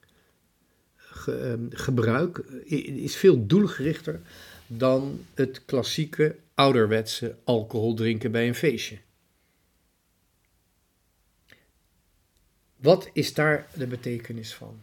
ehm, 1.25 1.65
gebruik, 1.69 2.37
is 2.67 3.15
veel 3.15 3.45
doelgerichter 3.45 4.21
dan 4.67 5.25
het 5.33 5.65
klassieke 5.65 6.35
ouderwetse 6.53 7.35
alcohol 7.43 7.93
drinken 7.93 8.31
bij 8.31 8.47
een 8.47 8.55
feestje. 8.55 8.97
Wat 12.75 13.09
is 13.13 13.33
daar 13.33 13.67
de 13.73 13.87
betekenis 13.87 14.53
van? 14.53 14.81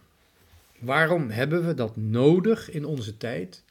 Waarom 0.78 1.30
hebben 1.30 1.66
we 1.66 1.74
dat 1.74 1.96
nodig 1.96 2.70
in 2.70 2.84
onze 2.84 3.16
tijd 3.16 3.64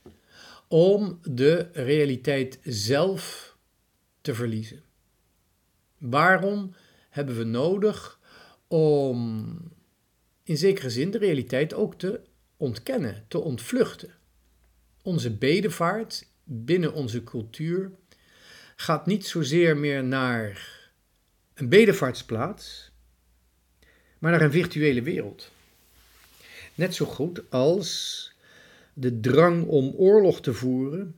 om 0.68 1.20
de 1.24 1.68
realiteit 1.74 2.60
zelf 2.64 3.56
te 4.22 4.34
verliezen? 4.34 4.82
Waarom 5.98 6.76
hebben 7.10 7.38
we 7.38 7.44
nodig 7.44 8.20
om 8.74 9.58
in 10.44 10.58
zekere 10.58 10.90
zin 10.90 11.12
de 11.12 11.18
realiteit 11.18 11.74
ook 11.74 11.96
te 11.96 12.22
ontkennen, 12.58 13.26
te 13.28 13.40
ontvluchten? 13.40 14.10
Onze 15.02 15.32
bedevaart 15.32 16.28
binnen 16.44 16.94
onze 16.94 17.24
cultuur 17.24 17.92
gaat 18.76 19.06
niet 19.06 19.26
zozeer 19.26 19.78
meer 19.78 20.04
naar 20.04 20.72
een 21.54 21.70
bedevaartsplaats, 21.70 22.92
maar 24.20 24.32
naar 24.32 24.42
een 24.42 24.52
virtuele 24.52 25.02
wereld. 25.02 25.52
Net 26.76 26.96
zo 26.96 27.06
goed 27.06 27.52
als 27.52 28.32
de 28.94 29.20
drang 29.20 29.66
om 29.66 29.94
oorlog 29.96 30.42
te 30.42 30.54
voeren, 30.54 31.16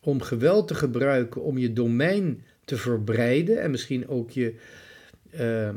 om 0.00 0.22
geweld 0.22 0.68
te 0.68 0.74
gebruiken, 0.74 1.42
om 1.42 1.58
je 1.58 1.72
domein 1.72 2.44
te 2.64 2.76
verbreiden 2.76 3.60
en 3.60 3.70
misschien 3.70 4.08
ook 4.08 4.30
je 4.30 4.60
uh, 5.34 5.70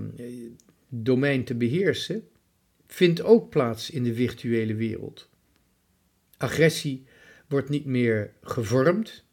domein 0.89 1.43
te 1.43 1.55
beheersen, 1.55 2.27
vindt 2.87 3.21
ook 3.21 3.49
plaats 3.49 3.89
in 3.89 4.03
de 4.03 4.13
virtuele 4.13 4.75
wereld. 4.75 5.29
Agressie 6.37 7.05
wordt 7.47 7.69
niet 7.69 7.85
meer 7.85 8.33
gevormd. 8.41 9.23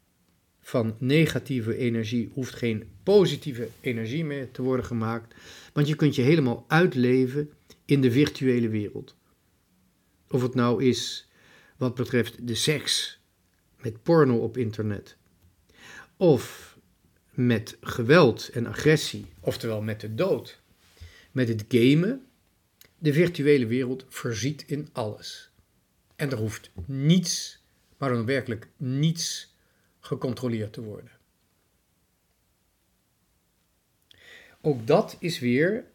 Van 0.59 0.95
negatieve 0.99 1.77
energie 1.77 2.29
hoeft 2.33 2.55
geen 2.55 2.83
positieve 3.03 3.67
energie 3.81 4.25
meer 4.25 4.51
te 4.51 4.61
worden 4.61 4.85
gemaakt, 4.85 5.35
want 5.73 5.87
je 5.87 5.95
kunt 5.95 6.15
je 6.15 6.21
helemaal 6.21 6.65
uitleven 6.67 7.49
in 7.85 8.01
de 8.01 8.11
virtuele 8.11 8.69
wereld. 8.69 9.15
Of 10.27 10.41
het 10.41 10.55
nou 10.55 10.83
is 10.83 11.29
wat 11.77 11.95
betreft 11.95 12.47
de 12.47 12.55
seks 12.55 13.19
met 13.81 14.03
porno 14.03 14.37
op 14.37 14.57
internet, 14.57 15.17
of 16.17 16.68
met 17.45 17.77
geweld 17.81 18.49
en 18.49 18.65
agressie, 18.65 19.25
oftewel 19.39 19.81
met 19.81 20.01
de 20.01 20.15
dood, 20.15 20.61
met 21.31 21.47
het 21.47 21.65
gamen, 21.67 22.25
de 22.97 23.13
virtuele 23.13 23.65
wereld 23.65 24.05
voorziet 24.07 24.63
in 24.67 24.89
alles. 24.91 25.51
En 26.15 26.31
er 26.31 26.37
hoeft 26.37 26.71
niets, 26.85 27.63
maar 27.97 28.09
dan 28.09 28.25
werkelijk 28.25 28.67
niets, 28.77 29.55
gecontroleerd 29.99 30.73
te 30.73 30.81
worden. 30.81 31.11
Ook 34.61 34.87
dat 34.87 35.17
is 35.19 35.39
weer 35.39 35.85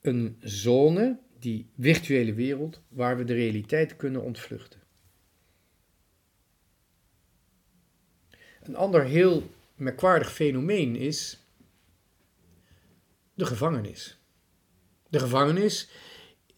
een 0.00 0.36
zone, 0.40 1.18
die 1.38 1.70
virtuele 1.78 2.34
wereld, 2.34 2.80
waar 2.88 3.16
we 3.16 3.24
de 3.24 3.34
realiteit 3.34 3.96
kunnen 3.96 4.22
ontvluchten. 4.22 4.80
Een 8.62 8.76
ander 8.76 9.04
heel 9.04 9.56
merkwaardig 9.78 10.32
fenomeen 10.32 10.96
is 10.96 11.42
de 13.34 13.46
gevangenis. 13.46 14.18
De 15.08 15.18
gevangenis, 15.18 15.88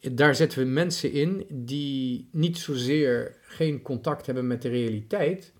daar 0.01 0.35
zetten 0.35 0.59
we 0.59 0.65
mensen 0.65 1.13
in 1.13 1.47
die 1.49 2.29
niet 2.33 2.59
zozeer 2.59 3.37
geen 3.43 3.83
contact 3.83 4.27
hebben 4.27 4.47
met 4.47 4.63
de 4.63 4.69
realiteit, 4.69 5.53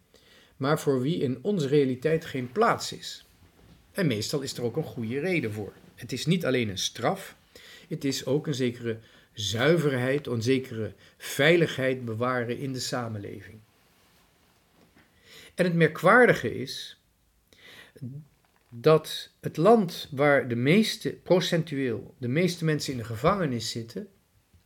maar 0.57 0.81
voor 0.81 1.01
wie 1.01 1.21
in 1.21 1.39
onze 1.43 1.67
realiteit 1.67 2.25
geen 2.25 2.53
plaats 2.53 2.93
is. 2.93 3.25
En 3.93 4.07
meestal 4.07 4.41
is 4.41 4.57
er 4.57 4.63
ook 4.63 4.77
een 4.77 4.83
goede 4.83 5.21
reden 5.21 5.53
voor. 5.53 5.73
Het 5.95 6.13
is 6.13 6.27
niet 6.27 6.45
alleen 6.47 6.69
een 6.69 6.79
straf, 6.79 7.37
het 7.89 8.05
is 8.05 8.27
ook 8.27 8.47
een 8.47 8.55
zekere 8.55 8.99
zuiverheid, 9.33 10.27
een 10.27 10.43
zekere 10.43 10.93
veiligheid 11.17 12.05
bewaren 12.05 12.59
in 12.59 12.73
de 12.73 12.81
samenleving. 12.81 13.59
En 15.55 15.65
het 15.65 15.75
merkwaardige 15.75 16.55
is 16.55 17.00
dat 18.69 19.31
het 19.41 19.57
land 19.57 20.09
waar 20.11 20.49
de 20.49 20.57
meeste, 20.57 21.11
procentueel, 21.11 22.15
de 22.19 22.29
meeste 22.29 22.65
mensen 22.65 22.93
in 22.93 22.99
de 22.99 23.05
gevangenis 23.05 23.71
zitten, 23.71 24.09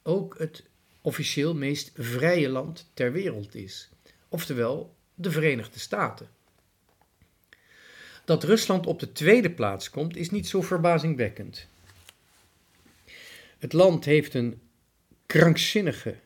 ook 0.02 0.38
het 0.38 0.64
officieel 1.00 1.54
meest 1.54 1.92
vrije 1.94 2.48
land 2.48 2.90
ter 2.94 3.12
wereld 3.12 3.54
is. 3.54 3.90
Oftewel 4.28 4.96
de 5.14 5.30
Verenigde 5.30 5.78
Staten. 5.78 6.28
Dat 8.24 8.44
Rusland 8.44 8.86
op 8.86 9.00
de 9.00 9.12
tweede 9.12 9.50
plaats 9.50 9.90
komt, 9.90 10.16
is 10.16 10.30
niet 10.30 10.48
zo 10.48 10.62
verbazingwekkend. 10.62 11.68
Het 13.58 13.72
land 13.72 14.04
heeft 14.04 14.34
een 14.34 14.60
krankzinnige 15.26 16.16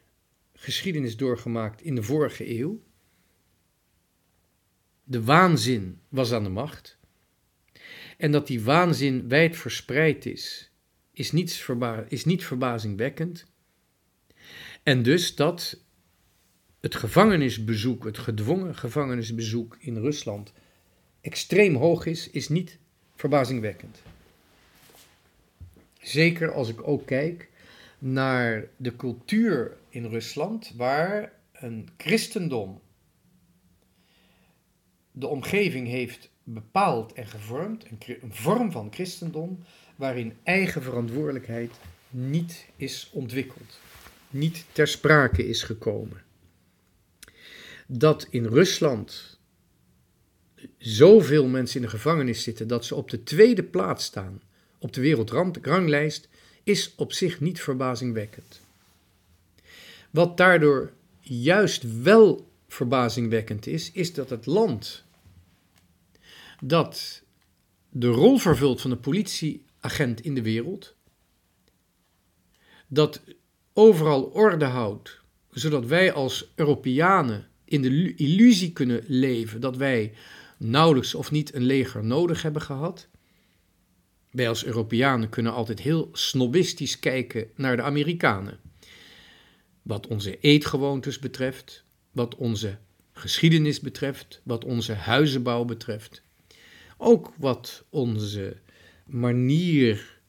geschiedenis 0.55 1.17
doorgemaakt 1.17 1.83
in 1.83 1.95
de 1.95 2.03
vorige 2.03 2.59
eeuw. 2.59 2.83
De 5.05 5.25
waanzin 5.25 6.01
was 6.09 6.33
aan 6.33 6.43
de 6.43 6.49
macht. 6.49 6.98
En 8.19 8.33
dat 8.33 8.47
die 8.47 8.63
waanzin 8.63 9.29
wijd 9.29 9.57
verspreid 9.57 10.27
is, 10.27 10.71
is, 11.13 11.33
niets 11.33 11.57
verba 11.57 12.05
is 12.09 12.25
niet 12.25 12.45
verbazingwekkend. 12.45 13.47
En 14.83 15.03
dus 15.03 15.35
dat 15.35 15.81
het 16.81 16.95
gevangenisbezoek, 16.95 18.05
het 18.05 18.19
gedwongen 18.19 18.77
gevangenisbezoek 18.77 19.77
in 19.81 19.97
Rusland 19.97 20.53
extreem 21.21 21.75
hoog 21.75 22.07
is, 22.07 22.31
is 22.31 22.49
niet 22.49 22.79
verbazingwekkend. 23.15 24.03
Zeker 26.01 26.53
als 26.53 26.69
ik 26.69 26.89
ook 26.89 27.07
kijk 27.07 27.49
naar 27.99 28.69
de 28.77 28.97
cultuur 28.97 29.77
in 29.89 30.05
Rusland, 30.05 30.73
waar 30.77 31.33
een 31.53 31.89
christendom 31.97 32.81
de 35.11 35.27
omgeving 35.27 35.87
heeft 35.87 36.31
bepaald 36.53 37.13
en 37.13 37.27
gevormd, 37.27 37.85
een, 37.91 38.19
vorm 38.29 38.73
van 38.73 38.93
christendom, 38.93 39.59
waarin 39.97 40.37
eigen 40.43 40.83
verantwoordelijkheid 40.83 41.71
niet 42.11 42.67
is 42.77 43.11
ontwikkeld, 43.13 43.79
niet 44.31 44.65
ter 44.73 44.89
sprake 44.89 45.49
is 45.49 45.63
gekomen. 45.63 46.23
Dat 47.87 48.27
in 48.31 48.45
Rusland 48.45 49.39
zoveel 50.79 51.47
mensen 51.47 51.77
in 51.77 51.83
de 51.83 51.93
gevangenis 51.93 52.43
zitten 52.43 52.69
dat 52.69 52.85
ze 52.85 52.95
op 52.95 53.11
de 53.11 53.23
tweede 53.23 53.63
plaats 53.63 54.05
staan 54.05 54.41
op 54.79 54.93
de 54.93 55.01
wereldranglijst, 55.01 56.29
is 56.63 56.95
op 56.97 57.13
zich 57.13 57.41
niet 57.41 57.61
verbazingwekkend. 57.61 58.61
Wat 60.11 60.37
daardoor 60.37 60.93
juist 61.21 62.03
wel 62.03 62.49
verbazingwekkend 62.69 63.67
is, 63.67 63.93
is 63.93 64.15
dat 64.15 64.31
het 64.31 64.47
land 64.47 65.05
dat 66.63 67.23
de 67.91 68.09
rol 68.09 68.39
vervult 68.39 68.81
van 68.81 68.91
de 68.91 68.97
politieagent 68.97 70.21
in 70.21 70.35
de 70.35 70.43
wereld, 70.43 70.97
dat 72.89 73.23
overal 73.73 74.23
orde 74.23 74.65
houdt, 74.65 75.21
zodat 75.51 75.87
wij 75.87 76.13
als 76.13 76.53
Europeanen 76.55 77.49
in 77.65 77.83
de 77.83 78.15
illusie 78.15 78.73
kunnen 78.73 79.05
leven 79.07 79.61
dat 79.61 79.77
wij 79.77 80.15
nauwelijks 80.57 81.15
of 81.15 81.31
niet 81.31 81.55
een 81.55 81.63
leger 81.63 82.05
nodig 82.05 82.43
hebben 82.43 82.63
gehad. 82.63 83.09
Wij 84.31 84.49
als 84.49 84.65
Europeanen 84.65 85.29
kunnen 85.29 85.53
altijd 85.53 85.81
heel 85.81 86.09
snobistisch 86.13 86.99
kijken 86.99 87.51
naar 87.55 87.77
de 87.77 87.83
Amerikanen. 87.83 88.61
Wat 89.83 90.07
onze 90.07 90.39
eetgewoontes 90.41 91.19
betreft, 91.19 91.85
wat 92.13 92.35
onze 92.35 92.79
geschiedenis 93.13 93.81
betreft, 93.81 94.41
wat 94.45 94.65
onze 94.65 94.93
huizenbouw 94.93 95.65
betreft. 95.65 96.23
Ook 96.99 97.33
wat 97.37 97.85
onze 97.91 98.57
manier 99.07 100.21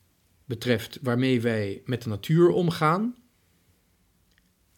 betreft 0.45 0.99
waarmee 1.01 1.41
wij 1.41 1.81
met 1.85 2.01
de 2.01 2.09
natuur 2.09 2.49
omgaan. 2.49 3.15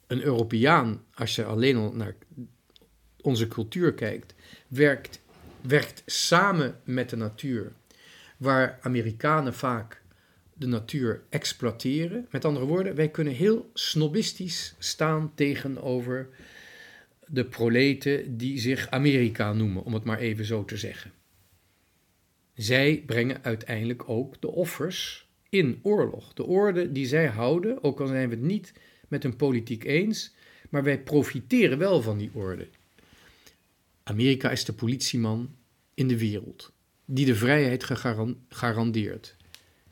Een 0.08 0.22
Europeaan, 0.22 1.04
als 1.14 1.36
je 1.36 1.44
alleen 1.44 1.76
al 1.76 1.92
naar 1.94 2.16
onze 3.22 3.48
cultuur 3.48 3.94
kijkt, 3.94 4.34
werkt, 4.68 5.22
werkt 5.62 6.04
samen 6.06 6.80
met 6.84 7.10
de 7.10 7.16
natuur. 7.16 7.74
Waar 8.38 8.80
Amerikanen 8.82 9.54
vaak 9.54 10.02
de 10.54 10.68
natuur 10.68 11.24
exploiteren. 11.30 12.28
Met 12.32 12.46
andere 12.46 12.66
woorden, 12.66 12.96
wij 12.96 13.10
kunnen 13.10 13.34
heel 13.34 13.70
snobistisch 13.74 14.76
staan 14.78 15.32
tegenover 15.36 16.30
de 17.28 17.46
proleten 17.46 18.38
die 18.38 18.60
zich 18.60 18.90
Amerika 18.90 19.54
noemen, 19.54 19.84
om 19.84 19.94
het 19.94 20.04
maar 20.04 20.20
even 20.20 20.46
zo 20.46 20.66
te 20.66 20.78
zeggen. 20.78 21.12
Zij 22.54 23.04
brengen 23.06 23.44
uiteindelijk 23.44 24.10
ook 24.10 24.42
de 24.42 24.52
offers 24.52 25.30
in 25.50 25.80
oorlog. 25.82 26.34
De 26.34 26.44
orde 26.44 26.92
die 26.92 27.06
zij 27.06 27.28
houden, 27.28 27.84
ook 27.84 28.00
al 28.00 28.08
zijn 28.08 28.30
we 28.30 28.36
het 28.36 28.44
niet 28.44 28.74
met 29.08 29.24
hun 29.24 29.36
politiek 29.36 29.84
eens, 29.84 30.34
maar 30.70 30.84
wij 30.84 31.00
profiteren 31.00 31.78
wel 31.78 32.02
van 32.02 32.18
die 32.18 32.32
orde. 32.34 32.68
Amerika 34.04 34.52
is 34.52 34.66
de 34.66 34.74
politieman 34.74 35.56
in 35.94 36.08
de 36.08 36.18
wereld, 36.18 36.72
die 37.06 37.26
de 37.26 37.36
vrijheid 37.36 37.84
garandeert. 38.50 39.36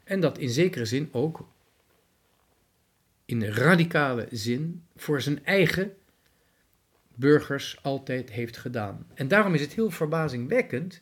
En 0.03 0.19
dat 0.19 0.37
in 0.37 0.49
zekere 0.49 0.85
zin 0.85 1.09
ook 1.11 1.47
in 3.25 3.43
radicale 3.43 4.27
zin 4.31 4.83
voor 4.95 5.21
zijn 5.21 5.45
eigen 5.45 5.93
burgers 7.15 7.79
altijd 7.81 8.31
heeft 8.31 8.57
gedaan. 8.57 9.07
En 9.13 9.27
daarom 9.27 9.53
is 9.53 9.61
het 9.61 9.73
heel 9.73 9.89
verbazingwekkend 9.89 11.01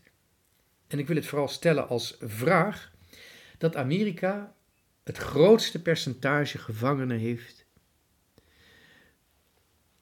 en 0.87 0.99
ik 0.99 1.07
wil 1.07 1.15
het 1.15 1.25
vooral 1.25 1.47
stellen 1.47 1.87
als 1.87 2.17
vraag, 2.19 2.91
dat 3.57 3.75
Amerika 3.75 4.53
het 5.03 5.17
grootste 5.17 5.81
percentage 5.81 6.57
gevangenen 6.57 7.19
heeft 7.19 7.65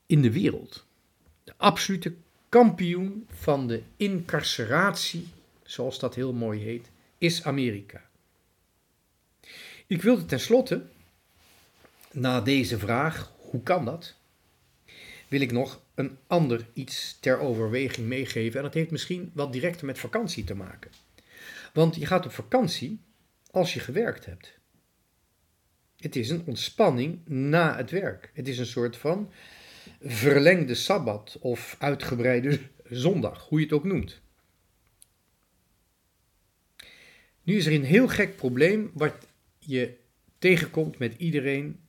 in 0.06 0.22
de 0.22 0.32
wereld. 0.32 0.86
De 1.44 1.54
absolute 1.58 2.14
kampioen 2.50 3.28
van 3.30 3.68
de 3.68 3.82
incarceratie, 3.98 5.28
zoals 5.64 6.00
dat 6.00 6.16
heel 6.16 6.34
mooi 6.34 6.60
heet, 6.60 6.90
is 7.18 7.44
Amerika. 7.44 8.04
Ik 9.88 10.02
wilde 10.02 10.26
tenslotte, 10.26 10.86
na 12.12 12.42
deze 12.42 12.80
vraag, 12.80 13.32
hoe 13.38 13.64
kan 13.64 13.86
dat, 13.86 14.16
wil 15.28 15.42
ik 15.42 15.52
nog 15.52 15.82
een 15.96 16.18
ander 16.28 16.68
iets 16.74 17.18
ter 17.20 17.40
overweging 17.40 18.08
meegeven. 18.08 18.58
En 18.58 18.64
dat 18.64 18.74
heeft 18.74 18.92
misschien 18.92 19.32
wat 19.34 19.54
directer 19.54 19.86
met 19.86 20.00
vakantie 20.00 20.44
te 20.44 20.56
maken. 20.56 20.92
Want 21.74 21.96
je 21.96 22.06
gaat 22.06 22.26
op 22.26 22.32
vakantie 22.32 23.00
als 23.52 23.74
je 23.74 23.80
gewerkt 23.80 24.26
hebt. 24.26 24.60
Het 25.98 26.16
is 26.16 26.30
een 26.30 26.44
ontspanning 26.46 27.28
na 27.28 27.76
het 27.76 27.92
werk. 27.92 28.32
Het 28.34 28.48
is 28.48 28.58
een 28.58 28.66
soort 28.66 28.98
van 28.98 29.32
verlengde 30.02 30.76
sabbat 30.76 31.38
of 31.40 31.76
uitgebreide 31.80 32.60
zondag, 32.90 33.48
hoe 33.48 33.60
je 33.60 33.66
het 33.66 33.74
ook 33.74 33.84
noemt. 33.84 34.22
Nu 37.44 37.56
is 37.56 37.66
er 37.66 37.74
een 37.74 37.84
heel 37.84 38.08
gek 38.08 38.36
probleem 38.36 38.92
wat 38.94 39.28
je 39.60 39.98
tegenkomt 40.38 40.98
met 40.98 41.14
iedereen 41.18 41.80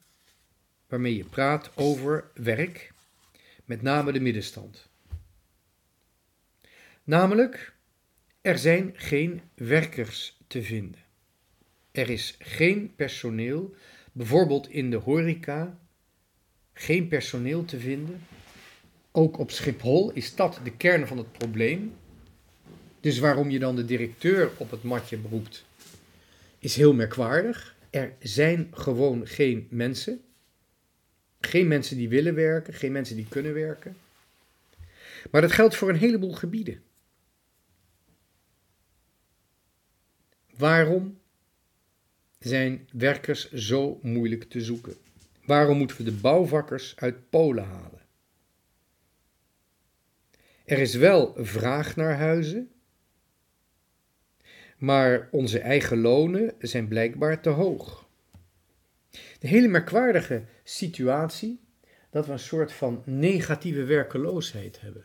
waarmee 0.89 1.17
je 1.17 1.25
praat 1.25 1.71
over 1.77 2.31
werk 2.35 2.93
met 3.67 3.83
name 3.83 4.13
de 4.13 4.21
middenstand. 4.21 4.89
Namelijk, 7.05 7.75
Er 8.41 8.59
zijn 8.59 8.93
geen 8.95 9.41
werkers 9.55 10.41
te 10.47 10.63
vinden. 10.63 11.01
Er 11.93 12.11
is 12.11 12.37
geen 12.39 12.95
personeel, 12.97 13.75
bijvoorbeeld 14.13 14.69
in 14.69 14.91
de 14.91 14.97
horeca, 14.97 15.79
geen 16.73 17.09
personeel 17.09 17.65
te 17.65 17.79
vinden. 17.79 18.21
Ook 19.13 19.39
op 19.39 19.51
Schiphol 19.51 20.11
is 20.13 20.35
dat 20.35 20.61
de 20.65 20.77
kern 20.77 21.07
van 21.07 21.19
het 21.19 21.33
probleem. 21.33 21.95
Dus 23.01 23.19
waarom 23.19 23.51
je 23.51 23.59
dan 23.59 23.77
de 23.77 23.85
directeur 23.85 24.51
op 24.57 24.71
het 24.71 24.83
matje 24.83 25.17
beroept, 25.17 25.65
is 26.59 26.77
heel 26.77 26.95
merkwaardig. 26.95 27.77
Er 27.91 28.15
zijn 28.19 28.69
gewoon 28.71 29.27
geen 29.27 29.67
mensen. 29.71 30.21
Geen 31.47 31.69
mensen 31.69 31.97
die 31.97 32.09
willen 32.09 32.35
werken, 32.35 32.75
geen 32.75 32.93
mensen 32.93 33.17
die 33.17 33.29
kunnen 33.29 33.55
werken. 33.55 33.97
Maar 35.31 35.41
dat 35.41 35.53
geldt 35.53 35.77
voor 35.77 35.89
een 35.89 35.97
heleboel 35.97 36.33
gebieden. 36.33 36.83
Waarom 40.57 41.19
zijn 42.39 42.89
werkers 42.93 43.53
zo 43.53 43.99
moeilijk 44.03 44.45
te 44.45 44.61
zoeken? 44.61 44.95
Waarom 45.45 45.79
moeten 45.79 45.97
we 45.97 46.03
de 46.03 46.13
bouwvakkers 46.13 46.97
uit 46.97 47.31
Polen 47.31 47.65
halen? 47.65 48.01
Er 50.65 50.79
is 50.79 50.95
wel 50.95 51.35
vraag 51.37 51.97
naar 51.97 52.17
huizen, 52.17 52.71
maar 54.77 55.29
onze 55.31 55.59
eigen 55.59 56.01
lonen 56.01 56.55
zijn 56.59 56.89
blijkbaar 56.89 57.41
te 57.41 57.49
hoog. 57.49 58.06
De 59.39 59.49
hele 59.49 59.69
merkwaardige 59.69 60.45
situatie 60.65 61.61
dat 62.11 62.27
we 62.27 62.33
een 62.33 62.39
soort 62.39 62.73
van 62.73 63.03
negatieve 63.05 63.85
werkeloosheid 63.85 64.81
hebben. 64.81 65.05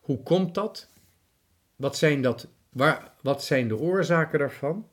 Hoe 0.00 0.22
komt 0.22 0.54
dat? 0.54 0.88
Wat 1.76 1.96
zijn, 1.96 2.22
dat, 2.22 2.48
waar, 2.68 3.12
wat 3.22 3.44
zijn 3.44 3.68
de 3.68 3.76
oorzaken 3.76 4.38
daarvan? 4.38 4.88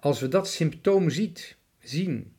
Als 0.00 0.20
we 0.20 0.28
dat 0.28 0.48
symptoom 0.48 1.10
ziet, 1.10 1.56
zien, 1.78 2.34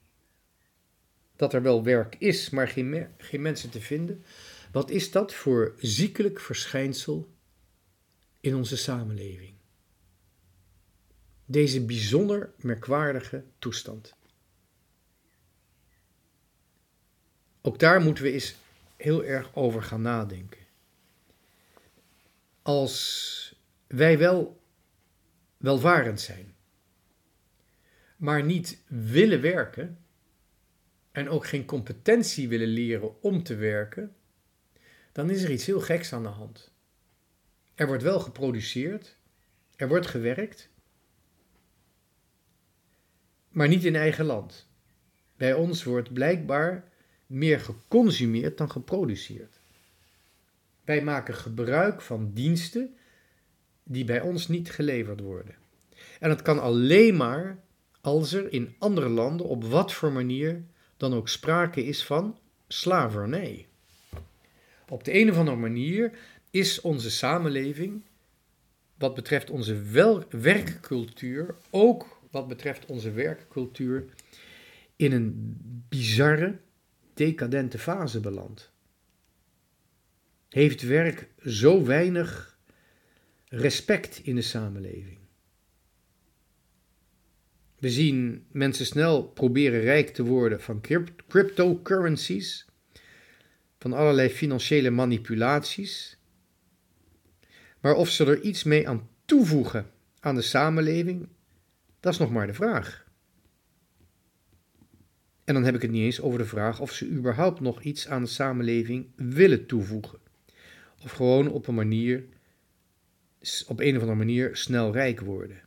dat 1.36 1.54
er 1.54 1.62
wel 1.62 1.84
werk 1.84 2.16
is, 2.20 2.50
maar 2.50 2.68
geen, 2.68 3.08
geen 3.18 3.42
mensen 3.42 3.70
te 3.70 3.82
vinden, 3.82 4.24
wat 4.72 4.90
is 4.90 5.12
dat 5.12 5.34
voor 5.34 5.74
ziekelijk 5.78 6.40
verschijnsel 6.40 7.30
in 8.40 8.56
onze 8.56 8.78
samenleving? 8.78 9.54
Deze 11.46 11.86
bijzonder 11.86 12.54
merkwaardige 12.58 13.44
toestand. 13.60 14.16
Ook 17.62 17.80
daar 17.80 18.02
moeten 18.02 18.24
we 18.24 18.32
eens 18.32 18.56
heel 18.96 19.24
erg 19.24 19.56
over 19.56 19.84
gaan 19.84 20.02
nadenken. 20.02 20.60
Als 22.62 23.56
wij 23.88 24.18
wel 24.18 24.62
welvarend 25.58 26.22
zijn, 26.22 26.56
maar 28.18 28.44
niet 28.44 28.82
willen 28.88 29.42
werken 29.42 29.98
en 31.12 31.30
ook 31.30 31.46
geen 31.46 31.66
competentie 31.66 32.50
willen 32.50 32.68
leren 32.68 33.22
om 33.22 33.44
te 33.44 33.56
werken, 33.56 34.16
dan 35.12 35.30
is 35.30 35.44
er 35.44 35.52
iets 35.52 35.66
heel 35.66 35.82
geks 35.82 36.14
aan 36.14 36.24
de 36.24 36.30
hand. 36.30 36.72
Er 37.76 37.88
wordt 37.88 38.04
wel 38.04 38.20
geproduceerd, 38.20 39.18
er 39.76 39.88
wordt 39.88 40.08
gewerkt, 40.08 40.70
maar 43.50 43.68
niet 43.68 43.84
in 43.86 43.96
eigen 43.96 44.26
land. 44.26 44.70
Bij 45.36 45.54
ons 45.54 45.84
wordt 45.84 46.14
blijkbaar 46.14 46.91
meer 47.32 47.60
geconsumeerd 47.60 48.58
dan 48.58 48.72
geproduceerd. 48.72 49.60
Wij 50.84 51.04
maken 51.04 51.36
gebruik 51.36 52.02
van 52.02 52.32
diensten 52.34 52.96
die 53.84 54.06
bij 54.06 54.22
ons 54.22 54.48
niet 54.48 54.72
geleverd 54.72 55.20
worden. 55.20 55.56
En 56.20 56.30
dat 56.30 56.42
kan 56.42 56.60
alleen 56.60 57.16
maar 57.16 57.60
als 58.02 58.34
er 58.34 58.54
in 58.54 58.76
andere 58.78 59.10
landen 59.10 59.46
op 59.46 59.64
wat 59.64 59.94
voor 59.94 60.12
manier 60.12 60.64
dan 60.98 61.14
ook 61.14 61.30
sprake 61.30 61.86
is 61.86 62.06
van 62.06 62.38
slavernij. 62.68 63.68
Op 64.90 65.04
de 65.04 65.20
een 65.20 65.32
of 65.32 65.38
andere 65.38 65.58
manier 65.58 66.12
is 66.50 66.82
onze 66.82 67.12
samenleving, 67.12 68.02
wat 68.98 69.16
betreft 69.16 69.50
onze 69.50 69.82
werkcultuur, 70.30 71.56
ook 71.70 72.20
wat 72.32 72.48
betreft 72.48 72.86
onze 72.86 73.12
werkcultuur, 73.12 74.06
in 74.96 75.12
een 75.12 75.56
bizarre, 75.90 76.60
decadente 77.26 77.80
fase 77.80 78.20
beland. 78.20 78.72
Heeft 80.50 80.82
werk 80.82 81.28
zo 81.46 81.86
weinig 81.86 82.58
respect 83.46 84.20
in 84.24 84.36
de 84.36 84.42
samenleving? 84.42 85.18
We 87.80 87.90
zien 87.90 88.46
mensen 88.52 88.86
snel 88.86 89.24
proberen 89.24 89.82
rijk 89.82 90.10
te 90.10 90.24
worden 90.24 90.62
van 90.62 90.82
cryptocurrencies, 91.28 92.66
van 93.80 93.94
allerlei 93.94 94.30
financiële 94.30 94.90
manipulaties. 94.90 96.18
Maar 97.80 97.96
of 97.96 98.10
ze 98.10 98.26
er 98.26 98.42
iets 98.42 98.64
mee 98.64 98.88
aan 98.88 99.10
toevoegen 99.26 99.92
aan 100.20 100.36
de 100.36 100.42
samenleving, 100.42 101.28
dat 102.00 102.14
is 102.14 102.20
nog 102.20 102.32
maar 102.32 102.48
de 102.48 102.54
vraag. 102.54 103.11
En 105.52 105.58
dan 105.58 105.66
heb 105.66 105.76
ik 105.76 105.82
het 105.82 105.92
niet 105.92 106.04
eens 106.04 106.22
over 106.22 106.40
de 106.40 106.46
vraag 106.46 106.80
of 106.80 106.92
ze 106.92 107.08
überhaupt 107.10 107.60
nog 107.60 107.82
iets 107.82 108.08
aan 108.08 108.22
de 108.22 108.28
samenleving 108.28 109.08
willen 109.16 109.66
toevoegen. 109.66 110.20
Of 111.04 111.12
gewoon 111.12 111.48
op 111.48 111.68
een 111.68 111.76
manier, 111.76 112.24
op 113.68 113.80
een 113.80 113.96
of 113.96 114.02
andere 114.02 114.18
manier 114.18 114.56
snel 114.56 114.92
rijk 114.92 115.20
worden. 115.20 115.62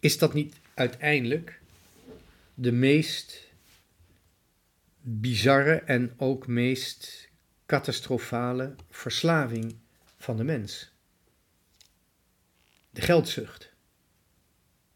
Is 0.00 0.18
dat 0.18 0.34
niet 0.34 0.60
uiteindelijk 0.74 1.60
de 2.54 2.72
meest 2.72 3.48
bizarre 5.00 5.74
en 5.74 6.14
ook 6.16 6.46
meest 6.46 7.28
catastrofale 7.66 8.74
verslaving 8.90 9.76
van 10.16 10.36
de 10.36 10.44
mens? 10.44 10.92
De 12.90 13.00
geldzucht. 13.00 13.72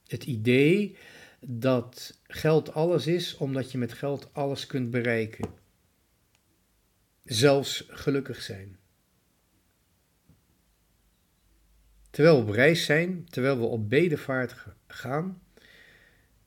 Het 0.07 0.25
idee 0.25 0.97
dat 1.41 2.19
geld 2.27 2.73
alles 2.73 3.07
is 3.07 3.37
omdat 3.37 3.73
je 3.73 3.79
met 3.79 3.93
geld 3.93 4.29
alles 4.33 4.67
kunt 4.67 4.91
bereiken. 4.91 5.51
Zelfs 7.25 7.85
gelukkig 7.89 8.43
zijn. 8.43 8.77
Terwijl 12.11 12.37
we 12.37 12.49
op 12.49 12.55
reis 12.55 12.85
zijn, 12.85 13.27
terwijl 13.31 13.59
we 13.59 13.65
op 13.65 13.89
bedevaart 13.89 14.55
gaan, 14.87 15.43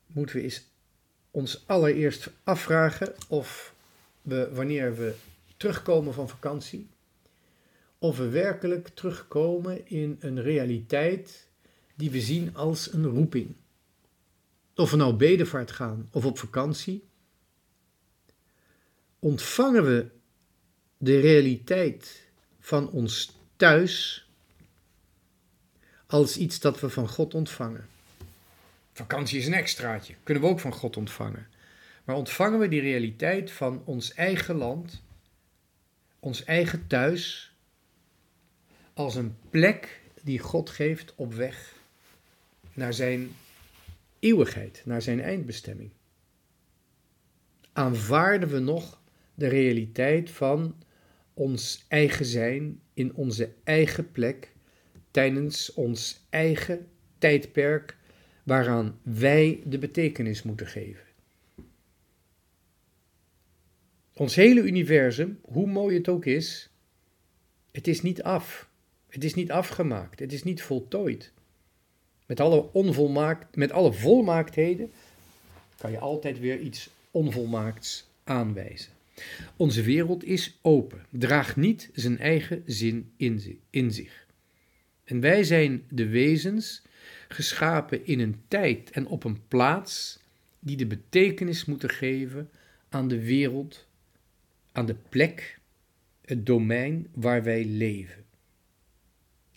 moeten 0.06 0.36
we 0.36 0.42
eens 0.42 0.70
ons 1.30 1.64
allereerst 1.66 2.30
afvragen 2.44 3.14
of 3.28 3.74
we, 4.22 4.50
wanneer 4.52 4.96
we 4.96 5.14
terugkomen 5.56 6.14
van 6.14 6.28
vakantie, 6.28 6.88
of 7.98 8.16
we 8.16 8.28
werkelijk 8.28 8.88
terugkomen 8.88 9.88
in 9.88 10.16
een 10.20 10.42
realiteit 10.42 11.46
die 11.94 12.10
we 12.10 12.20
zien 12.20 12.56
als 12.56 12.92
een 12.92 13.06
roeping. 13.06 13.54
Of 14.74 14.90
we 14.90 14.96
nou 14.96 15.14
bedevaart 15.14 15.70
gaan 15.70 16.08
of 16.10 16.24
op 16.24 16.38
vakantie, 16.38 17.08
ontvangen 19.18 19.84
we 19.84 20.10
de 20.98 21.20
realiteit 21.20 22.28
van 22.60 22.90
ons 22.90 23.36
thuis 23.56 24.26
als 26.06 26.36
iets 26.36 26.60
dat 26.60 26.80
we 26.80 26.90
van 26.90 27.08
God 27.08 27.34
ontvangen. 27.34 27.88
Vakantie 28.92 29.38
is 29.38 29.46
een 29.46 29.54
extraatje, 29.54 30.14
kunnen 30.22 30.42
we 30.42 30.48
ook 30.48 30.60
van 30.60 30.72
God 30.72 30.96
ontvangen. 30.96 31.48
Maar 32.04 32.16
ontvangen 32.16 32.58
we 32.58 32.68
die 32.68 32.80
realiteit 32.80 33.50
van 33.50 33.82
ons 33.84 34.14
eigen 34.14 34.56
land, 34.56 35.02
ons 36.20 36.44
eigen 36.44 36.86
thuis, 36.86 37.52
als 38.94 39.14
een 39.14 39.36
plek 39.50 40.00
die 40.22 40.38
God 40.38 40.70
geeft 40.70 41.12
op 41.16 41.34
weg 41.34 41.74
naar 42.72 42.94
zijn 42.94 43.36
eeuwigheid, 44.22 44.82
naar 44.84 45.02
zijn 45.02 45.20
eindbestemming? 45.20 45.90
Aanvaarden 47.72 48.48
we 48.48 48.58
nog 48.58 49.02
de 49.34 49.46
realiteit 49.46 50.30
van 50.30 50.76
ons 51.34 51.84
eigen 51.88 52.24
zijn 52.24 52.80
in 52.94 53.14
onze 53.14 53.52
eigen 53.64 54.10
plek 54.10 54.52
tijdens 55.10 55.72
ons 55.74 56.26
eigen 56.30 56.88
tijdperk 57.18 57.96
waaraan 58.42 58.98
wij 59.02 59.62
de 59.66 59.78
betekenis 59.78 60.42
moeten 60.42 60.66
geven. 60.66 61.04
Ons 64.14 64.34
hele 64.34 64.60
universum, 64.60 65.38
hoe 65.42 65.66
mooi 65.66 65.96
het 65.96 66.08
ook 66.08 66.24
is, 66.24 66.70
het 67.70 67.86
is 67.86 68.02
niet 68.02 68.22
af. 68.22 68.70
Het 69.08 69.24
is 69.24 69.34
niet 69.34 69.50
afgemaakt. 69.50 70.18
Het 70.18 70.32
is 70.32 70.42
niet 70.42 70.62
voltooid. 70.62 71.32
Met 72.26 72.40
alle, 72.40 72.72
onvolmaakt, 72.72 73.56
met 73.56 73.72
alle 73.72 73.92
volmaaktheden 73.92 74.90
kan 75.76 75.90
je 75.90 75.98
altijd 75.98 76.38
weer 76.38 76.58
iets 76.58 76.90
onvolmaakts 77.10 78.08
aanwijzen. 78.24 78.92
Onze 79.56 79.82
wereld 79.82 80.24
is 80.24 80.58
open, 80.62 81.06
draagt 81.10 81.56
niet 81.56 81.90
zijn 81.94 82.18
eigen 82.18 82.62
zin 82.66 83.12
in 83.70 83.90
zich. 83.90 84.26
En 85.04 85.20
wij 85.20 85.44
zijn 85.44 85.84
de 85.88 86.06
wezens 86.06 86.82
geschapen 87.28 88.06
in 88.06 88.20
een 88.20 88.40
tijd 88.48 88.90
en 88.90 89.06
op 89.06 89.24
een 89.24 89.48
plaats 89.48 90.18
die 90.58 90.76
de 90.76 90.86
betekenis 90.86 91.64
moeten 91.64 91.90
geven 91.90 92.50
aan 92.88 93.08
de 93.08 93.24
wereld, 93.24 93.86
aan 94.72 94.86
de 94.86 94.96
plek, 95.08 95.58
het 96.24 96.46
domein 96.46 97.06
waar 97.14 97.42
wij 97.42 97.64
leven. 97.64 98.24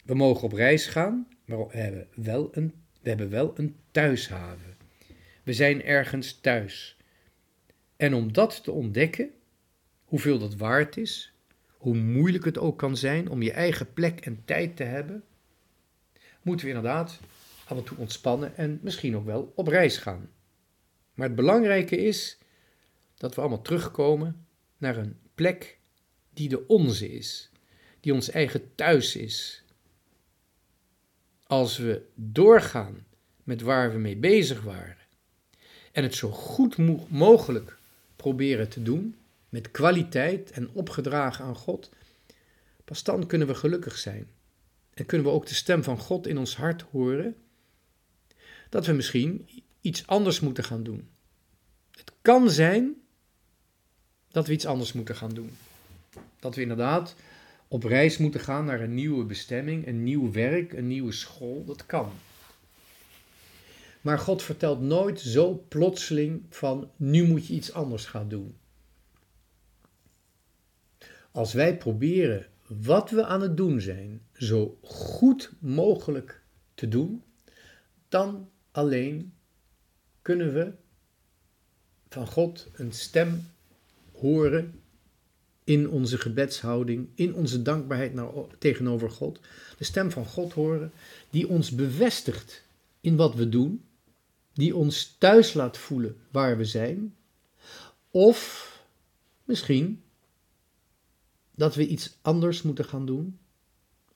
We 0.04 0.13
mogen 0.13 0.43
op 0.43 0.54
reis 0.54 0.86
gaan, 0.88 1.28
maar 1.45 1.67
we 1.67 1.77
hebben 1.77 2.08
wel 2.15 2.49
een, 2.51 2.73
we 3.01 3.10
hebben 3.10 3.29
wel 3.29 3.53
een 3.55 3.75
thuishaven. 3.91 4.77
We 5.43 5.53
zijn 5.53 5.84
ergens 5.84 6.39
thuis. 6.39 6.97
En 7.95 8.13
om 8.13 8.34
dat 8.34 8.63
te 8.63 8.71
ontdekken, 8.71 9.29
hoeveel 10.03 10.39
dat 10.39 10.55
waard 10.55 10.97
is, 10.97 11.34
hoe 11.77 11.95
moeilijk 11.95 12.45
het 12.45 12.58
ook 12.58 12.77
kan 12.77 12.97
zijn 12.97 13.29
om 13.29 13.41
je 13.41 13.51
eigen 13.51 13.93
plek 13.93 14.19
en 14.19 14.41
tijd 14.45 14.75
te 14.75 14.84
hebben, 14.84 15.23
moeten 16.41 16.65
we 16.65 16.73
inderdaad 16.73 17.19
af 17.67 17.77
en 17.77 17.84
toe 17.84 17.97
ontspannen 17.97 18.58
en 18.58 18.79
misschien 18.81 19.15
ook 19.15 19.25
wel 19.25 19.51
op 19.55 19.67
reis 19.67 19.97
gaan. 19.97 20.29
Maar 21.13 21.27
het 21.27 21.36
belangrijke 21.36 21.97
is 21.97 22.38
dat 23.15 23.36
we 23.36 23.41
allemaal 23.41 23.62
terugkomen 23.62 24.45
naar 24.77 24.97
een 24.97 25.17
plek 25.36 25.79
die 26.34 26.49
de 26.49 26.67
onze 26.67 27.12
is, 27.12 27.49
die 27.99 28.13
ons 28.13 28.29
eigen 28.29 28.75
thuis 28.75 29.15
is. 29.15 29.63
Als 31.47 31.77
we 31.77 32.05
doorgaan 32.15 33.05
met 33.43 33.62
waar 33.62 33.91
we 33.91 33.97
mee 33.97 34.15
bezig 34.15 34.62
waren 34.62 34.97
en 35.91 36.03
het 36.03 36.15
zo 36.15 36.29
goed 36.31 36.77
mogelijk 37.10 37.77
proberen 38.15 38.69
te 38.69 38.84
doen, 38.84 39.15
met 39.49 39.71
kwaliteit 39.71 40.51
en 40.51 40.69
opgedragen 40.73 41.45
aan 41.45 41.55
God, 41.55 41.89
pas 42.86 43.03
dan 43.03 43.27
kunnen 43.27 43.47
we 43.47 43.55
gelukkig 43.55 43.97
zijn. 43.97 44.27
En 44.93 45.05
kunnen 45.05 45.27
we 45.27 45.34
ook 45.34 45.47
de 45.47 45.53
stem 45.53 45.84
van 45.84 45.97
God 45.97 46.27
in 46.27 46.38
ons 46.38 46.55
hart 46.55 46.81
horen, 46.81 47.36
dat 48.69 48.86
we 48.86 48.93
misschien 48.93 49.47
iets 49.81 50.08
anders 50.08 50.39
moeten 50.39 50.63
gaan 50.63 50.84
doen. 50.84 51.10
Het 51.91 52.12
kan 52.21 52.49
zijn 52.49 52.93
dat 54.27 54.47
we 54.47 54.53
iets 54.53 54.65
anders 54.65 54.93
moeten 54.93 55.15
gaan 55.15 55.34
doen. 55.34 55.58
Dat 56.39 56.55
we 56.55 56.62
inderdaad 56.62 57.15
op 57.67 57.84
reis 57.84 58.17
moeten 58.17 58.39
gaan 58.39 58.65
naar 58.65 58.82
een 58.82 58.93
nieuwe 58.93 59.25
bestemming, 59.25 59.88
een 59.88 60.04
nieuw 60.04 60.32
werk, 60.32 60.73
een 60.73 60.88
nieuwe 60.88 61.12
school. 61.12 61.63
Dat 61.65 61.86
kan. 61.86 62.12
Maar 64.01 64.19
God 64.19 64.43
vertelt 64.43 64.82
nooit 64.82 65.19
zo 65.19 65.65
plotseling 65.67 66.43
van 66.49 66.91
nu 66.95 67.23
moet 67.23 67.47
je 67.47 67.54
iets 67.54 67.73
anders 67.73 68.06
gaan 68.06 68.30
doen. 68.30 68.58
Als 71.32 71.54
wij 71.54 71.78
proberen 71.78 72.47
wat 72.67 73.10
we 73.10 73.25
aan 73.25 73.41
het 73.41 73.58
doen 73.58 73.82
zijn 73.82 74.21
zo 74.34 74.78
goed 74.82 75.51
mogelijk 75.60 76.41
te 76.73 76.88
doen, 76.88 77.23
dan 78.10 78.49
alleen 78.71 79.34
kunnen 80.21 80.54
we 80.54 80.73
van 82.10 82.28
God 82.28 82.69
een 82.73 82.91
stem 82.91 83.47
horen 84.12 84.82
in 85.65 85.89
onze 85.89 86.17
gebedshouding, 86.17 87.08
in 87.15 87.34
onze 87.34 87.62
dankbaarheid 87.62 88.13
naar, 88.13 88.32
tegenover 88.60 89.10
God. 89.10 89.39
De 89.78 89.84
stem 89.84 90.12
van 90.12 90.25
God 90.25 90.54
horen 90.54 90.91
die 91.30 91.47
ons 91.47 91.71
bevestigt 91.71 92.63
in 93.01 93.15
wat 93.15 93.36
we 93.36 93.49
doen, 93.49 93.84
die 94.54 94.75
ons 94.75 95.15
thuis 95.17 95.54
laat 95.54 95.78
voelen 95.78 96.17
waar 96.32 96.58
we 96.58 96.65
zijn, 96.65 97.15
of 98.12 98.71
misschien 99.43 100.01
dat 101.56 101.75
we 101.75 101.88
iets 101.88 102.17
anders 102.21 102.62
moeten 102.62 102.86
gaan 102.86 103.06
doen 103.06 103.38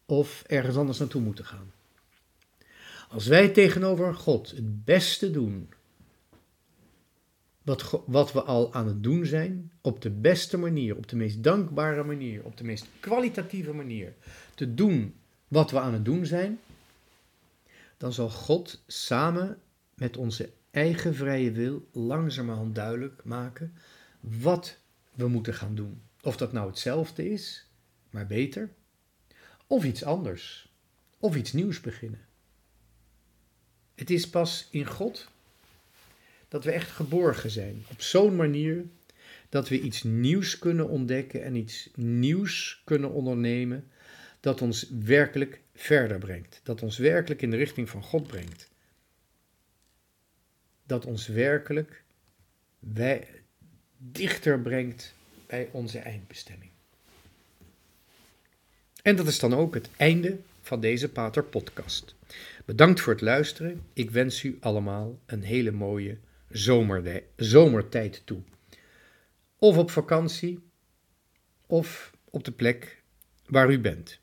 of 0.06 0.44
ergens 0.48 0.76
anders 0.76 0.98
naartoe 0.98 1.22
moeten 1.22 1.46
gaan. 1.46 1.72
Als 3.10 3.28
wij 3.28 3.50
tegenover 3.50 4.16
God 4.16 4.52
het 4.52 4.86
beste 4.86 5.32
doen 5.32 5.70
wat, 7.70 8.04
wat 8.06 8.32
we 8.32 8.42
al 8.42 8.74
aan 8.74 8.88
het 8.88 9.04
doen 9.04 9.26
zijn, 9.26 9.72
op 9.82 10.02
de 10.02 10.10
beste 10.10 10.58
manier, 10.58 10.98
op 10.98 11.08
de 11.08 11.16
meest 11.16 11.44
dankbare 11.44 12.04
manier, 12.04 12.44
op 12.44 12.58
de 12.58 12.64
meest 12.64 12.88
kwalitatieve 13.00 13.74
manier, 13.74 14.14
te 14.56 14.74
doen 14.74 15.16
wat 15.48 15.72
we 15.72 15.80
aan 15.80 15.94
het 15.94 16.06
doen 16.06 16.26
zijn, 16.26 16.60
dan 17.98 18.14
zal 18.14 18.30
God 18.30 18.84
samen 18.88 19.58
met 19.94 20.18
onze 20.18 20.50
eigen 20.72 21.16
vrije 21.16 21.52
wil 21.52 21.88
langzamerhand 21.92 22.76
duidelijk 22.76 23.22
maken 23.24 23.74
wat 24.20 24.78
we 25.14 25.28
moeten 25.28 25.54
gaan 25.54 25.76
doen. 25.76 26.02
Of 26.22 26.38
dat 26.38 26.52
nou 26.52 26.68
hetzelfde 26.68 27.30
is, 27.30 27.66
maar 28.10 28.28
beter, 28.28 28.70
of 29.68 29.84
iets 29.84 30.04
anders, 30.04 30.74
of 31.20 31.36
iets 31.36 31.54
nieuws 31.54 31.82
beginnen. 31.82 32.26
Het 33.96 34.10
is 34.10 34.30
pas 34.30 34.68
in 34.72 34.86
God 34.86 35.30
dat 36.50 36.64
we 36.64 36.72
echt 36.72 36.90
geborgen 36.90 37.50
zijn. 37.50 37.86
Op 37.92 38.02
zo'n 38.02 38.36
manier 38.36 38.86
dat 39.50 39.70
we 39.70 39.80
iets 39.80 40.04
nieuws 40.04 40.60
kunnen 40.60 40.90
ontdekken 40.90 41.44
en 41.44 41.56
iets 41.56 41.90
nieuws 41.96 42.82
kunnen 42.86 43.12
ondernemen 43.12 43.88
dat 44.40 44.62
ons 44.62 44.90
werkelijk 45.04 45.62
verder 45.76 46.18
brengt. 46.18 46.60
Dat 46.64 46.82
ons 46.82 46.98
werkelijk 46.98 47.42
in 47.42 47.52
de 47.52 47.58
richting 47.58 47.90
van 47.90 48.04
God 48.04 48.28
brengt. 48.28 48.70
Dat 50.86 51.06
ons 51.06 51.28
werkelijk 51.28 52.04
wij, 52.80 53.28
dichter 53.98 54.60
brengt 54.60 55.14
bij 55.48 55.70
onze 55.72 56.00
eindbestemming. 56.00 56.72
En 59.02 59.16
dat 59.16 59.28
is 59.28 59.40
dan 59.40 59.54
ook 59.54 59.74
het 59.74 59.90
einde 59.98 60.38
van 60.62 60.80
deze 60.80 61.10
Pater 61.10 61.44
Podcast. 61.44 62.16
Bedankt 62.66 63.02
voor 63.02 63.14
het 63.14 63.22
luisteren. 63.22 63.82
Ik 63.94 64.12
wens 64.12 64.44
u 64.44 64.58
allemaal 64.60 65.20
een 65.26 65.44
hele 65.44 65.72
mooie 65.72 66.18
zomertijd 67.36 68.26
toe. 68.26 68.42
Of 69.58 69.78
op 69.78 69.92
vakantie, 69.92 70.60
of 71.66 72.12
op 72.30 72.44
de 72.44 72.52
plek 72.52 73.04
waar 73.46 73.72
u 73.72 73.80
bent. 73.80 74.20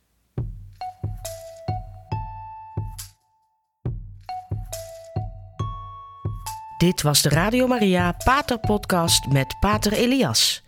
Dit 6.79 7.03
was 7.03 7.23
de 7.23 7.29
Radio 7.29 7.67
Maria 7.67 8.13
Pater 8.25 8.59
Podcast 8.59 9.27
met 9.27 9.57
Pater 9.61 9.93
Elias. 9.93 10.65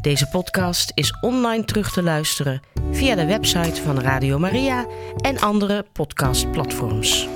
Deze 0.00 0.28
podcast 0.28 0.92
is 0.94 1.18
online 1.20 1.64
terug 1.64 1.92
te 1.92 2.02
luisteren 2.02 2.62
via 2.90 3.14
de 3.14 3.26
website 3.26 3.82
van 3.82 4.00
Radio 4.00 4.38
Maria 4.38 4.86
en 5.20 5.38
andere 5.38 5.86
podcastplatforms. 5.92 7.28